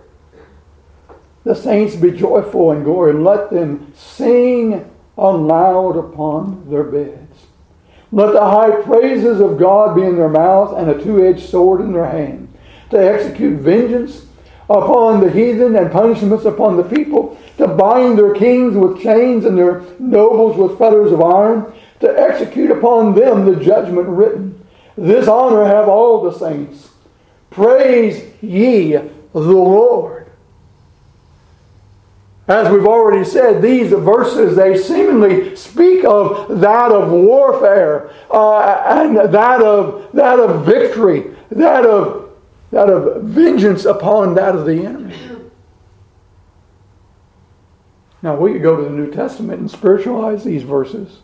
the 1.45 1.55
saints 1.55 1.95
be 1.95 2.11
joyful 2.11 2.73
in 2.73 2.83
glory. 2.83 3.13
Let 3.13 3.51
them 3.51 3.93
sing 3.95 4.91
aloud 5.17 5.95
upon 5.95 6.69
their 6.69 6.83
beds. 6.83 7.22
Let 8.13 8.33
the 8.33 8.41
high 8.41 8.69
praises 8.83 9.39
of 9.39 9.57
God 9.57 9.95
be 9.95 10.03
in 10.03 10.17
their 10.17 10.29
mouth 10.29 10.77
and 10.77 10.87
a 10.87 11.03
two 11.03 11.25
edged 11.25 11.49
sword 11.49 11.81
in 11.81 11.93
their 11.93 12.05
hand, 12.05 12.47
to 12.91 12.97
execute 12.97 13.59
vengeance 13.59 14.27
upon 14.69 15.19
the 15.19 15.31
heathen 15.31 15.75
and 15.75 15.91
punishments 15.91 16.45
upon 16.45 16.77
the 16.77 16.83
people, 16.83 17.35
to 17.57 17.67
bind 17.67 18.19
their 18.19 18.35
kings 18.35 18.75
with 18.75 19.01
chains 19.01 19.45
and 19.45 19.57
their 19.57 19.81
nobles 19.97 20.55
with 20.55 20.77
fetters 20.77 21.11
of 21.11 21.23
iron, 21.23 21.73
to 22.01 22.19
execute 22.19 22.69
upon 22.69 23.15
them 23.15 23.45
the 23.45 23.55
judgment 23.55 24.07
written. 24.07 24.63
This 24.95 25.27
honor 25.27 25.65
have 25.65 25.89
all 25.89 26.21
the 26.21 26.37
saints. 26.37 26.89
Praise 27.49 28.31
ye 28.43 28.91
the 28.91 29.39
Lord. 29.39 30.22
As 32.47 32.69
we've 32.69 32.85
already 32.85 33.23
said, 33.23 33.61
these 33.61 33.91
verses, 33.91 34.57
they 34.57 34.77
seemingly 34.77 35.55
speak 35.55 36.03
of 36.03 36.59
that 36.59 36.91
of 36.91 37.09
warfare 37.09 38.11
uh, 38.29 38.83
and 38.85 39.15
that 39.15 39.61
of, 39.61 40.11
that 40.11 40.39
of 40.39 40.65
victory, 40.65 41.33
that 41.49 41.85
of, 41.85 42.31
that 42.71 42.89
of 42.89 43.23
vengeance 43.23 43.85
upon 43.85 44.35
that 44.35 44.55
of 44.55 44.65
the 44.65 44.85
enemy. 44.85 45.15
Now, 48.21 48.35
we 48.35 48.53
could 48.53 48.63
go 48.63 48.77
to 48.77 48.83
the 48.83 48.89
New 48.89 49.11
Testament 49.11 49.61
and 49.61 49.71
spiritualize 49.71 50.43
these 50.43 50.63
verses. 50.63 51.19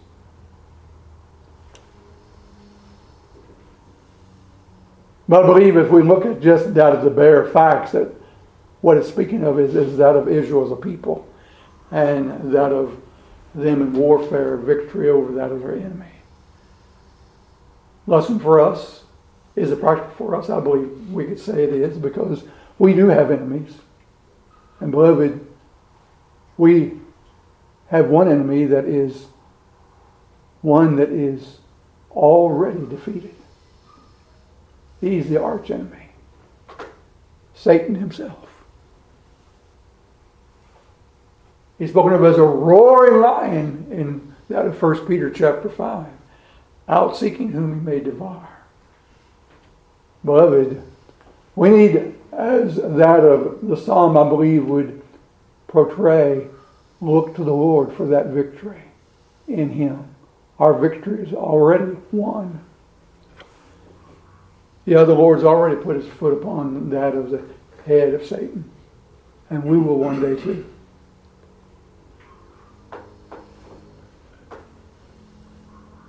But 5.27 5.43
I 5.43 5.47
believe 5.47 5.77
if 5.77 5.91
we 5.91 6.01
look 6.01 6.25
at 6.25 6.41
just 6.41 6.73
that 6.73 6.95
as 6.95 7.03
the 7.03 7.09
bare 7.09 7.45
facts, 7.45 7.91
that 7.91 8.11
what 8.81 8.97
it's 8.97 9.09
speaking 9.09 9.43
of 9.43 9.59
is, 9.59 9.75
is 9.75 9.97
that 9.97 10.15
of 10.15 10.27
Israel 10.27 10.65
as 10.65 10.71
a 10.71 10.75
people 10.75 11.27
and 11.91 12.53
that 12.53 12.71
of 12.71 13.01
them 13.55 13.81
in 13.81 13.93
warfare, 13.93 14.57
victory 14.57 15.09
over 15.09 15.33
that 15.33 15.51
of 15.51 15.61
their 15.61 15.75
enemy. 15.75 16.05
Lesson 18.07 18.39
for 18.39 18.59
us 18.59 19.03
is 19.55 19.71
it 19.71 19.81
practical 19.81 20.11
for 20.11 20.35
us? 20.35 20.49
I 20.49 20.61
believe 20.61 21.11
we 21.11 21.25
could 21.25 21.39
say 21.39 21.63
it 21.63 21.73
is 21.73 21.97
because 21.97 22.43
we 22.77 22.93
do 22.93 23.07
have 23.07 23.29
enemies. 23.29 23.73
And 24.79 24.89
beloved, 24.91 25.45
we 26.57 26.93
have 27.89 28.07
one 28.07 28.29
enemy 28.29 28.65
that 28.65 28.85
is 28.85 29.27
one 30.61 30.95
that 30.95 31.09
is 31.09 31.59
already 32.11 32.85
defeated. 32.85 33.35
He's 35.01 35.29
the 35.29 35.41
archenemy. 35.41 36.11
Satan 37.53 37.95
himself. 37.95 38.48
He's 41.79 41.91
spoken 41.91 42.11
of 42.13 42.25
as 42.25 42.37
a 42.37 42.43
roaring 42.43 43.21
lion 43.21 43.87
in 43.89 44.35
that 44.49 44.65
of 44.65 44.81
1 44.81 45.07
Peter 45.07 45.29
chapter 45.29 45.69
5, 45.69 46.07
out 46.89 47.15
seeking 47.15 47.53
whom 47.53 47.73
he 47.73 47.79
may 47.79 47.99
devour. 48.01 48.49
Beloved, 50.25 50.83
we 51.55 51.69
need, 51.69 52.15
as 52.33 52.75
that 52.75 53.21
of 53.21 53.65
the 53.65 53.77
psalm 53.77 54.17
I 54.17 54.27
believe 54.27 54.65
would 54.65 55.01
portray, 55.67 56.47
look 56.99 57.35
to 57.35 57.43
the 57.45 57.53
Lord 57.53 57.93
for 57.93 58.05
that 58.07 58.27
victory 58.27 58.81
in 59.47 59.69
him. 59.69 60.03
Our 60.59 60.73
victory 60.73 61.23
is 61.23 61.33
already 61.33 61.95
won. 62.11 62.59
Yeah, 64.85 65.03
the 65.03 65.13
Lord's 65.13 65.45
already 65.45 65.81
put 65.81 65.95
his 65.95 66.07
foot 66.07 66.33
upon 66.33 66.89
that 66.89 67.15
of 67.15 67.29
the 67.29 67.43
head 67.85 68.13
of 68.13 68.25
Satan. 68.25 68.69
And 69.49 69.63
we 69.63 69.77
will 69.77 69.97
one 69.97 70.19
day 70.19 70.41
too. 70.41 70.65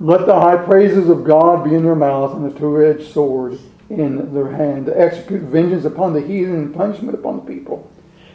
Let 0.01 0.27
the 0.27 0.41
high 0.41 0.57
praises 0.57 1.09
of 1.11 1.25
God 1.25 1.65
be 1.65 1.75
in 1.75 1.85
their 1.85 1.95
mouth 1.95 2.35
and 2.35 2.51
a 2.51 2.59
two 2.59 2.83
edged 2.83 3.13
sword 3.13 3.59
in 3.91 4.33
their 4.35 4.51
hand, 4.51 4.87
to 4.87 4.99
execute 4.99 5.43
vengeance 5.43 5.85
upon 5.85 6.15
the 6.15 6.21
heathen 6.21 6.55
and 6.55 6.75
punishment 6.75 7.15
upon 7.15 7.37
the 7.37 7.43
people, 7.43 7.91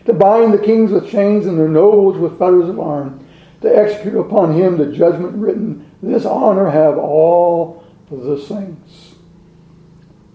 to 0.06 0.14
bind 0.14 0.54
the 0.54 0.64
kings 0.64 0.92
with 0.92 1.10
chains 1.10 1.46
and 1.46 1.58
their 1.58 1.70
nobles 1.70 2.18
with 2.18 2.38
fetters 2.38 2.70
of 2.70 2.80
iron, 2.80 3.26
to 3.62 3.76
execute 3.76 4.16
upon 4.16 4.54
him 4.54 4.78
the 4.78 4.92
judgment 4.92 5.36
written. 5.38 5.90
This 6.04 6.26
honor 6.26 6.70
have 6.70 6.98
all 6.98 7.84
the 8.12 8.40
saints. 8.40 9.16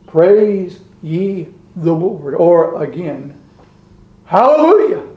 Praise 0.06 0.80
ye 1.02 1.48
the 1.76 1.92
Lord. 1.92 2.34
Or 2.34 2.82
again, 2.82 3.40
Hallelujah. 4.30 5.09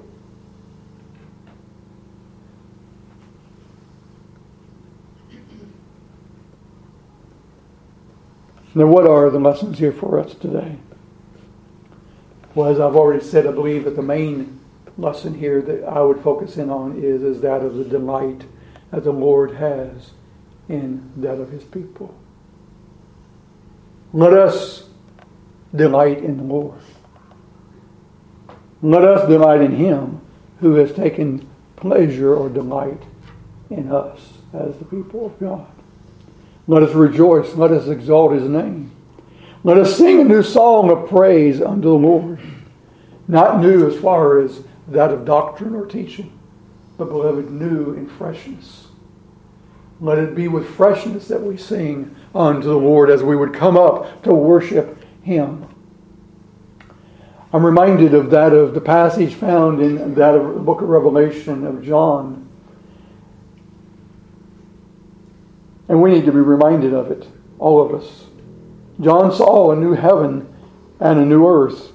Now, 8.75 8.87
what 8.87 9.05
are 9.05 9.29
the 9.29 9.39
lessons 9.39 9.79
here 9.79 9.91
for 9.91 10.19
us 10.19 10.33
today? 10.33 10.77
Well, 12.55 12.69
as 12.69 12.79
I've 12.79 12.95
already 12.95 13.23
said, 13.23 13.45
I 13.45 13.51
believe 13.51 13.83
that 13.85 13.95
the 13.95 14.01
main 14.01 14.59
lesson 14.97 15.35
here 15.35 15.61
that 15.61 15.83
I 15.85 16.01
would 16.01 16.19
focus 16.19 16.57
in 16.57 16.69
on 16.69 16.97
is, 16.97 17.23
is 17.23 17.41
that 17.41 17.61
of 17.61 17.75
the 17.75 17.83
delight 17.83 18.43
that 18.91 19.03
the 19.03 19.11
Lord 19.11 19.55
has 19.55 20.11
in 20.69 21.11
that 21.17 21.39
of 21.39 21.49
his 21.49 21.63
people. 21.63 22.15
Let 24.11 24.33
us 24.33 24.89
delight 25.75 26.19
in 26.19 26.37
the 26.37 26.43
Lord. 26.43 26.79
Let 28.83 29.03
us 29.05 29.27
delight 29.27 29.61
in 29.61 29.75
Him 29.75 30.21
who 30.59 30.75
has 30.75 30.93
taken 30.93 31.49
pleasure 31.75 32.35
or 32.35 32.49
delight 32.49 33.01
in 33.69 33.91
us 33.91 34.37
as 34.53 34.77
the 34.77 34.85
people 34.85 35.25
of 35.25 35.39
God. 35.39 35.72
Let 36.67 36.83
us 36.83 36.93
rejoice. 36.93 37.55
Let 37.55 37.71
us 37.71 37.87
exalt 37.87 38.33
His 38.33 38.47
name. 38.47 38.91
Let 39.63 39.77
us 39.77 39.97
sing 39.97 40.19
a 40.19 40.23
new 40.23 40.43
song 40.43 40.89
of 40.89 41.09
praise 41.09 41.61
unto 41.61 41.89
the 41.89 41.93
Lord. 41.93 42.39
Not 43.27 43.61
new 43.61 43.87
as 43.89 43.99
far 43.99 44.39
as 44.39 44.61
that 44.87 45.11
of 45.11 45.25
doctrine 45.25 45.75
or 45.75 45.85
teaching, 45.85 46.37
but 46.97 47.09
beloved, 47.09 47.49
new 47.49 47.93
in 47.93 48.07
freshness. 48.07 48.87
Let 50.01 50.17
it 50.17 50.35
be 50.35 50.49
with 50.49 50.69
freshness 50.75 51.29
that 51.29 51.41
we 51.41 51.55
sing 51.55 52.15
unto 52.35 52.67
the 52.67 52.77
Lord 52.77 53.09
as 53.09 53.23
we 53.23 53.35
would 53.35 53.53
come 53.53 53.77
up 53.77 54.23
to 54.23 54.33
worship 54.33 54.97
Him. 55.21 55.67
I'm 57.53 57.65
reminded 57.65 58.13
of 58.13 58.31
that 58.31 58.51
of 58.51 58.73
the 58.73 58.81
passage 58.81 59.35
found 59.35 59.81
in 59.81 60.15
that 60.15 60.35
of 60.35 60.55
the 60.55 60.59
book 60.59 60.81
of 60.81 60.89
Revelation 60.89 61.65
of 61.65 61.83
John. 61.83 62.49
And 65.87 66.01
we 66.01 66.11
need 66.11 66.25
to 66.25 66.31
be 66.31 66.39
reminded 66.39 66.93
of 66.93 67.11
it, 67.11 67.27
all 67.59 67.81
of 67.81 67.93
us. 67.93 68.25
John 69.01 69.31
saw 69.31 69.71
a 69.71 69.75
new 69.75 69.93
heaven 69.93 70.53
and 70.99 71.19
a 71.19 71.25
new 71.25 71.47
earth, 71.47 71.91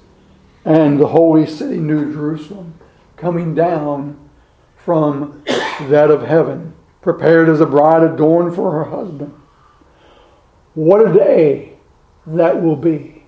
and 0.63 0.99
the 0.99 1.07
holy 1.07 1.45
city, 1.45 1.77
New 1.77 2.11
Jerusalem, 2.13 2.75
coming 3.15 3.55
down 3.55 4.29
from 4.77 5.43
that 5.81 6.11
of 6.11 6.21
heaven, 6.21 6.73
prepared 7.01 7.49
as 7.49 7.61
a 7.61 7.65
bride 7.65 8.03
adorned 8.03 8.55
for 8.55 8.71
her 8.71 8.85
husband. 8.85 9.33
What 10.75 11.09
a 11.09 11.13
day 11.13 11.73
that 12.27 12.61
will 12.61 12.75
be. 12.75 13.23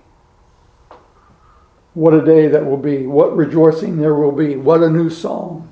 What 1.94 2.14
a 2.14 2.24
day 2.24 2.48
that 2.48 2.64
will 2.64 2.78
be. 2.78 3.06
What 3.06 3.36
rejoicing 3.36 3.98
there 3.98 4.14
will 4.14 4.32
be. 4.32 4.56
What 4.56 4.82
a 4.82 4.88
new 4.88 5.10
song 5.10 5.68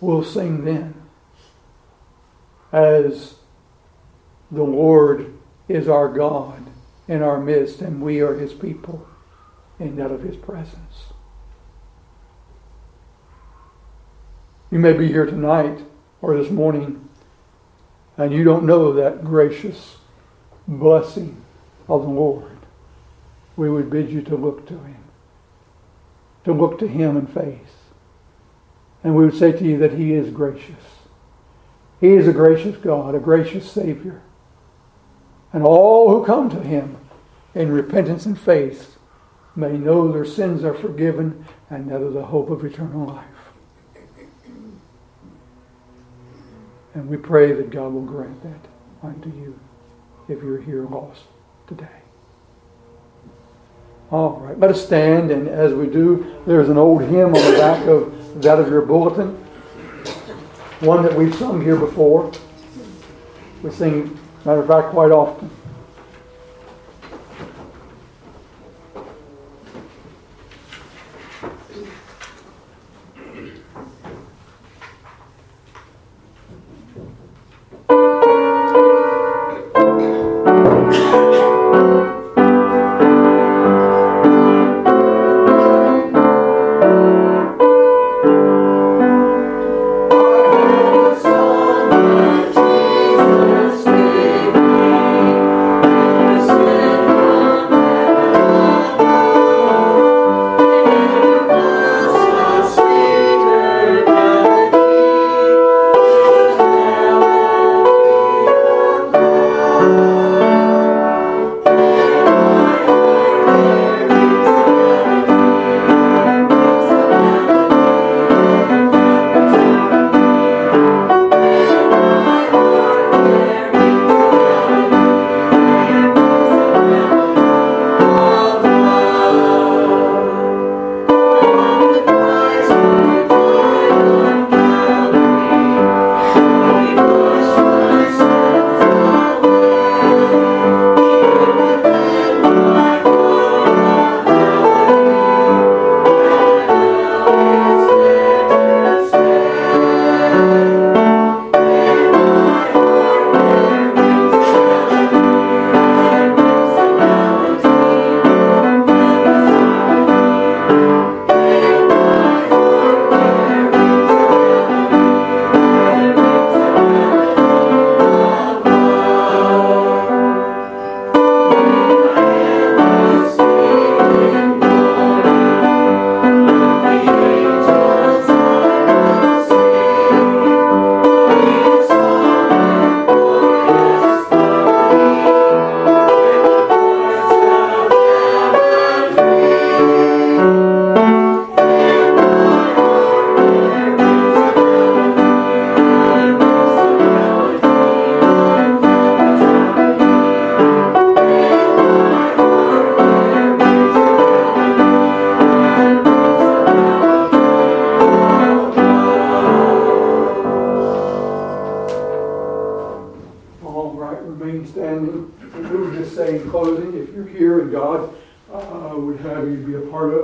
we'll 0.00 0.24
sing 0.24 0.64
then. 0.64 0.94
As 2.72 3.36
the 4.50 4.62
Lord 4.62 5.34
is 5.68 5.88
our 5.88 6.08
God 6.08 6.64
in 7.08 7.22
our 7.22 7.40
midst 7.40 7.80
and 7.80 8.02
we 8.02 8.20
are 8.20 8.34
his 8.34 8.52
people 8.52 9.06
in 9.78 9.96
that 9.96 10.10
of 10.10 10.22
his 10.22 10.36
presence. 10.36 11.12
You 14.70 14.78
may 14.78 14.92
be 14.92 15.08
here 15.08 15.26
tonight 15.26 15.84
or 16.20 16.36
this 16.36 16.50
morning 16.50 17.08
and 18.16 18.32
you 18.32 18.44
don't 18.44 18.64
know 18.64 18.92
that 18.92 19.24
gracious 19.24 19.96
blessing 20.66 21.42
of 21.88 22.02
the 22.02 22.08
Lord. 22.08 22.58
We 23.56 23.70
would 23.70 23.90
bid 23.90 24.10
you 24.10 24.22
to 24.22 24.36
look 24.36 24.66
to 24.66 24.74
him 24.74 25.06
to 26.46 26.52
look 26.52 26.78
to 26.78 26.86
Him 26.86 27.16
in 27.16 27.26
faith. 27.26 27.90
And 29.04 29.14
we 29.16 29.24
would 29.24 29.36
say 29.36 29.50
to 29.52 29.64
you 29.64 29.76
that 29.78 29.94
He 29.94 30.14
is 30.14 30.30
gracious. 30.30 31.02
He 32.00 32.14
is 32.14 32.28
a 32.28 32.32
gracious 32.32 32.76
God, 32.76 33.14
a 33.14 33.18
gracious 33.18 33.70
Savior. 33.70 34.22
And 35.56 35.64
all 35.64 36.10
who 36.10 36.22
come 36.22 36.50
to 36.50 36.60
Him 36.60 36.98
in 37.54 37.72
repentance 37.72 38.26
and 38.26 38.38
faith 38.38 38.98
may 39.54 39.72
know 39.72 40.12
their 40.12 40.26
sins 40.26 40.62
are 40.64 40.74
forgiven 40.74 41.46
and 41.70 41.90
is 41.90 42.12
the 42.12 42.26
hope 42.26 42.50
of 42.50 42.62
eternal 42.62 43.06
life. 43.06 43.24
And 46.92 47.08
we 47.08 47.16
pray 47.16 47.52
that 47.52 47.70
God 47.70 47.94
will 47.94 48.02
grant 48.02 48.42
that 48.42 48.68
unto 49.02 49.30
you 49.30 49.58
if 50.28 50.42
you're 50.42 50.60
here 50.60 50.82
lost 50.82 51.22
today. 51.66 51.88
All 54.10 54.38
right, 54.40 54.60
let 54.60 54.70
us 54.70 54.84
stand, 54.84 55.30
and 55.30 55.48
as 55.48 55.72
we 55.72 55.86
do, 55.86 56.36
there's 56.46 56.68
an 56.68 56.76
old 56.76 57.00
hymn 57.00 57.34
on 57.34 57.52
the 57.52 57.58
back 57.58 57.86
of 57.86 58.42
that 58.42 58.58
of 58.58 58.68
your 58.68 58.82
bulletin, 58.82 59.30
one 60.80 61.02
that 61.02 61.14
we've 61.14 61.34
sung 61.34 61.62
here 61.62 61.76
before. 61.76 62.30
We 63.62 63.70
sing, 63.70 64.18
matter 64.46 64.60
of 64.60 64.68
fact, 64.68 64.90
quite 64.90 65.10
often. 65.10 65.50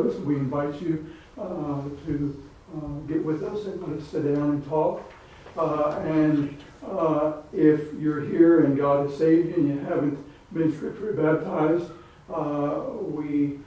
those. 0.02 0.20
We 0.20 0.36
invite 0.36 0.80
you 0.80 1.06
uh, 1.38 1.82
to 2.06 2.42
uh, 2.76 2.86
get 3.06 3.24
with 3.24 3.42
us 3.42 3.66
and 3.66 3.82
let's 3.86 4.08
sit 4.08 4.22
down 4.34 4.50
and 4.50 4.68
talk. 4.68 5.02
Uh, 5.56 6.00
and 6.04 6.56
if 7.52 7.92
you're 7.94 8.22
here 8.22 8.64
and 8.64 8.76
God 8.76 9.08
has 9.08 9.18
saved 9.18 9.48
you 9.48 9.54
and 9.54 9.68
you 9.68 9.78
haven't 9.80 10.18
been 10.52 10.74
scripturally 10.74 11.16
baptized, 11.16 11.90
we, 13.14 13.58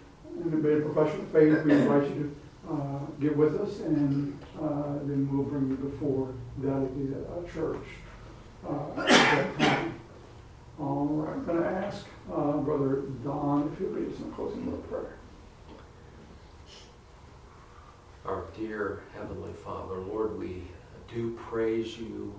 in 0.44 0.54
a 0.54 0.58
bit 0.58 0.82
of 0.82 0.94
professional 0.94 1.26
faith, 1.28 1.64
we 1.64 1.74
invite 1.74 2.10
you 2.10 2.36
to 2.68 3.08
get 3.20 3.36
with 3.38 3.60
us 3.62 3.80
and 3.80 4.38
then 4.58 5.30
we'll 5.32 5.44
bring 5.44 5.70
you 5.70 5.76
before 5.76 6.34
that 6.58 6.98
be 6.98 7.14
a 7.14 7.54
church 7.54 7.86
at 8.68 8.96
that 8.96 9.60
time. 9.60 9.94
All 10.80 11.06
right, 11.06 11.34
I'm 11.34 11.46
going 11.46 11.62
to 11.62 11.70
ask 11.70 12.06
uh, 12.34 12.52
Brother 12.58 13.04
Don 13.24 13.72
if 13.72 13.80
he'll 13.80 13.92
lead 13.92 14.12
us 14.12 14.20
in 14.20 14.32
closing 14.34 14.66
word 14.66 14.80
of 14.80 14.90
prayer. 14.90 15.14
Our 18.26 18.46
dear 18.58 19.04
Heavenly 19.14 19.54
Father, 19.54 19.98
Lord, 19.98 20.40
we 20.40 20.64
do 21.14 21.38
praise 21.48 21.96
you 21.96 22.34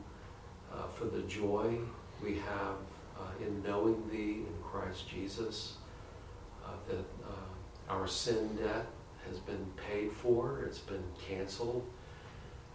uh, 0.75 0.89
for 0.89 1.05
the 1.05 1.23
joy 1.23 1.79
we 2.21 2.35
have 2.35 2.75
uh, 3.17 3.47
in 3.47 3.63
knowing 3.63 4.03
Thee 4.11 4.43
in 4.49 4.55
Christ 4.65 5.09
Jesus, 5.09 5.75
uh, 6.65 6.71
that 6.89 7.05
uh, 7.25 7.93
our 7.93 8.09
sin 8.09 8.57
debt 8.57 8.87
has 9.29 9.39
been 9.39 9.65
paid 9.89 10.11
for, 10.11 10.65
it's 10.67 10.81
been 10.81 11.05
canceled. 11.29 11.87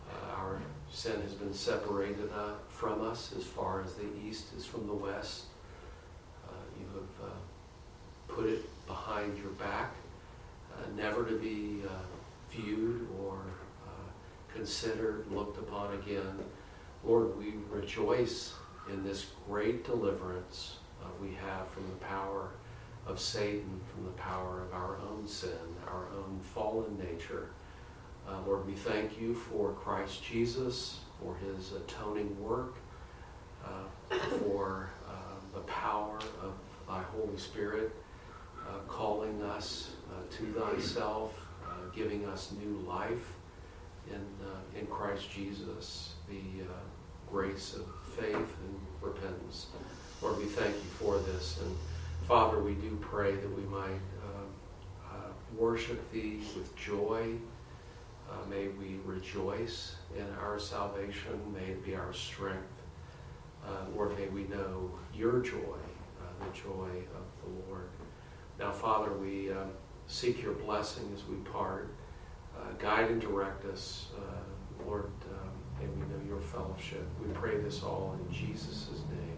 Uh, 0.09 0.39
our 0.39 0.61
sin 0.89 1.21
has 1.21 1.33
been 1.33 1.53
separated 1.53 2.31
uh, 2.33 2.53
from 2.69 3.01
us 3.01 3.33
as 3.37 3.43
far 3.43 3.81
as 3.81 3.95
the 3.95 4.07
east 4.25 4.53
is 4.57 4.65
from 4.65 4.87
the 4.87 4.93
west. 4.93 5.47
you 6.79 6.87
have 6.95 7.33
put 8.29 8.45
it 8.45 8.87
behind 8.87 9.37
your 9.37 9.51
back, 9.51 9.95
never 10.95 11.25
to 11.25 11.37
be 11.37 11.81
viewed 12.51 13.07
or 13.23 13.37
uh, 13.87 14.53
considered, 14.53 15.25
looked 15.31 15.57
upon 15.57 15.93
again. 15.93 16.39
Lord, 17.03 17.37
we 17.37 17.53
rejoice 17.69 18.53
in 18.91 19.03
this 19.03 19.27
great 19.47 19.83
deliverance 19.83 20.77
uh, 21.01 21.07
we 21.21 21.33
have 21.33 21.67
from 21.69 21.87
the 21.87 22.05
power 22.05 22.51
of 23.07 23.19
Satan, 23.19 23.81
from 23.93 24.05
the 24.05 24.11
power 24.11 24.61
of 24.61 24.73
our 24.73 24.97
own 24.97 25.27
sin, 25.27 25.49
our 25.87 26.07
own 26.15 26.39
fallen 26.53 26.97
nature. 26.97 27.49
Uh, 28.27 28.37
Lord, 28.45 28.67
we 28.67 28.73
thank 28.73 29.19
you 29.19 29.33
for 29.33 29.73
Christ 29.73 30.23
Jesus, 30.23 30.99
for 31.19 31.35
his 31.35 31.73
atoning 31.73 32.39
work, 32.41 32.75
uh, 33.65 34.15
for 34.39 34.91
uh, 35.07 35.11
the 35.53 35.61
power 35.61 36.19
of 36.41 36.53
thy 36.87 37.01
Holy 37.01 37.37
Spirit 37.37 37.91
uh, 38.67 38.79
calling 38.87 39.41
us 39.41 39.91
uh, 40.11 40.35
to 40.37 40.53
thyself 40.53 41.33
giving 41.95 42.25
us 42.25 42.53
new 42.59 42.79
life 42.87 43.33
in, 44.09 44.21
uh, 44.45 44.79
in 44.79 44.85
Christ 44.87 45.29
Jesus, 45.31 46.15
the 46.29 46.63
uh, 46.63 46.73
grace 47.29 47.75
of 47.75 47.85
faith 48.15 48.35
and 48.35 48.79
repentance. 49.01 49.67
Lord, 50.21 50.37
we 50.37 50.45
thank 50.45 50.73
you 50.75 50.89
for 50.99 51.17
this. 51.19 51.59
And 51.61 51.75
Father, 52.27 52.59
we 52.59 52.73
do 52.75 52.97
pray 53.01 53.31
that 53.31 53.57
we 53.57 53.63
might 53.63 53.99
worship 55.57 56.11
thee 56.11 56.39
with 56.55 56.75
joy. 56.75 57.35
Uh, 58.29 58.49
may 58.49 58.67
we 58.69 58.99
rejoice 59.05 59.95
in 60.17 60.25
our 60.41 60.57
salvation. 60.57 61.39
May 61.53 61.71
it 61.71 61.85
be 61.85 61.95
our 61.95 62.13
strength. 62.13 62.63
Uh, 63.65 63.85
Lord, 63.93 64.17
may 64.17 64.27
we 64.27 64.43
know 64.43 64.91
your 65.13 65.39
joy, 65.39 65.55
uh, 65.57 66.45
the 66.45 66.57
joy 66.57 66.89
of 67.15 67.25
the 67.43 67.67
Lord. 67.67 67.89
Now, 68.59 68.71
Father, 68.71 69.11
we 69.13 69.51
um, 69.51 69.69
seek 70.11 70.43
your 70.43 70.53
blessing 70.53 71.09
as 71.15 71.25
we 71.25 71.37
part. 71.37 71.89
Uh, 72.57 72.65
guide 72.77 73.09
and 73.09 73.21
direct 73.21 73.65
us, 73.65 74.07
uh, 74.17 74.83
Lord, 74.85 75.05
um, 75.31 75.49
and 75.81 75.89
we 75.95 76.01
know 76.01 76.21
your 76.27 76.41
fellowship. 76.41 77.07
We 77.25 77.31
pray 77.33 77.57
this 77.57 77.81
all 77.81 78.17
in 78.19 78.33
Jesus' 78.33 78.89
name. 79.09 79.37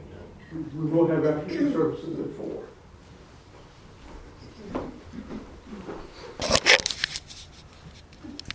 Amen. 0.00 0.70
We 0.74 0.90
will 0.90 1.06
have 1.06 1.24
afternoon 1.24 1.72
services 1.72 2.18
at 2.18 2.32
4. 2.36 2.64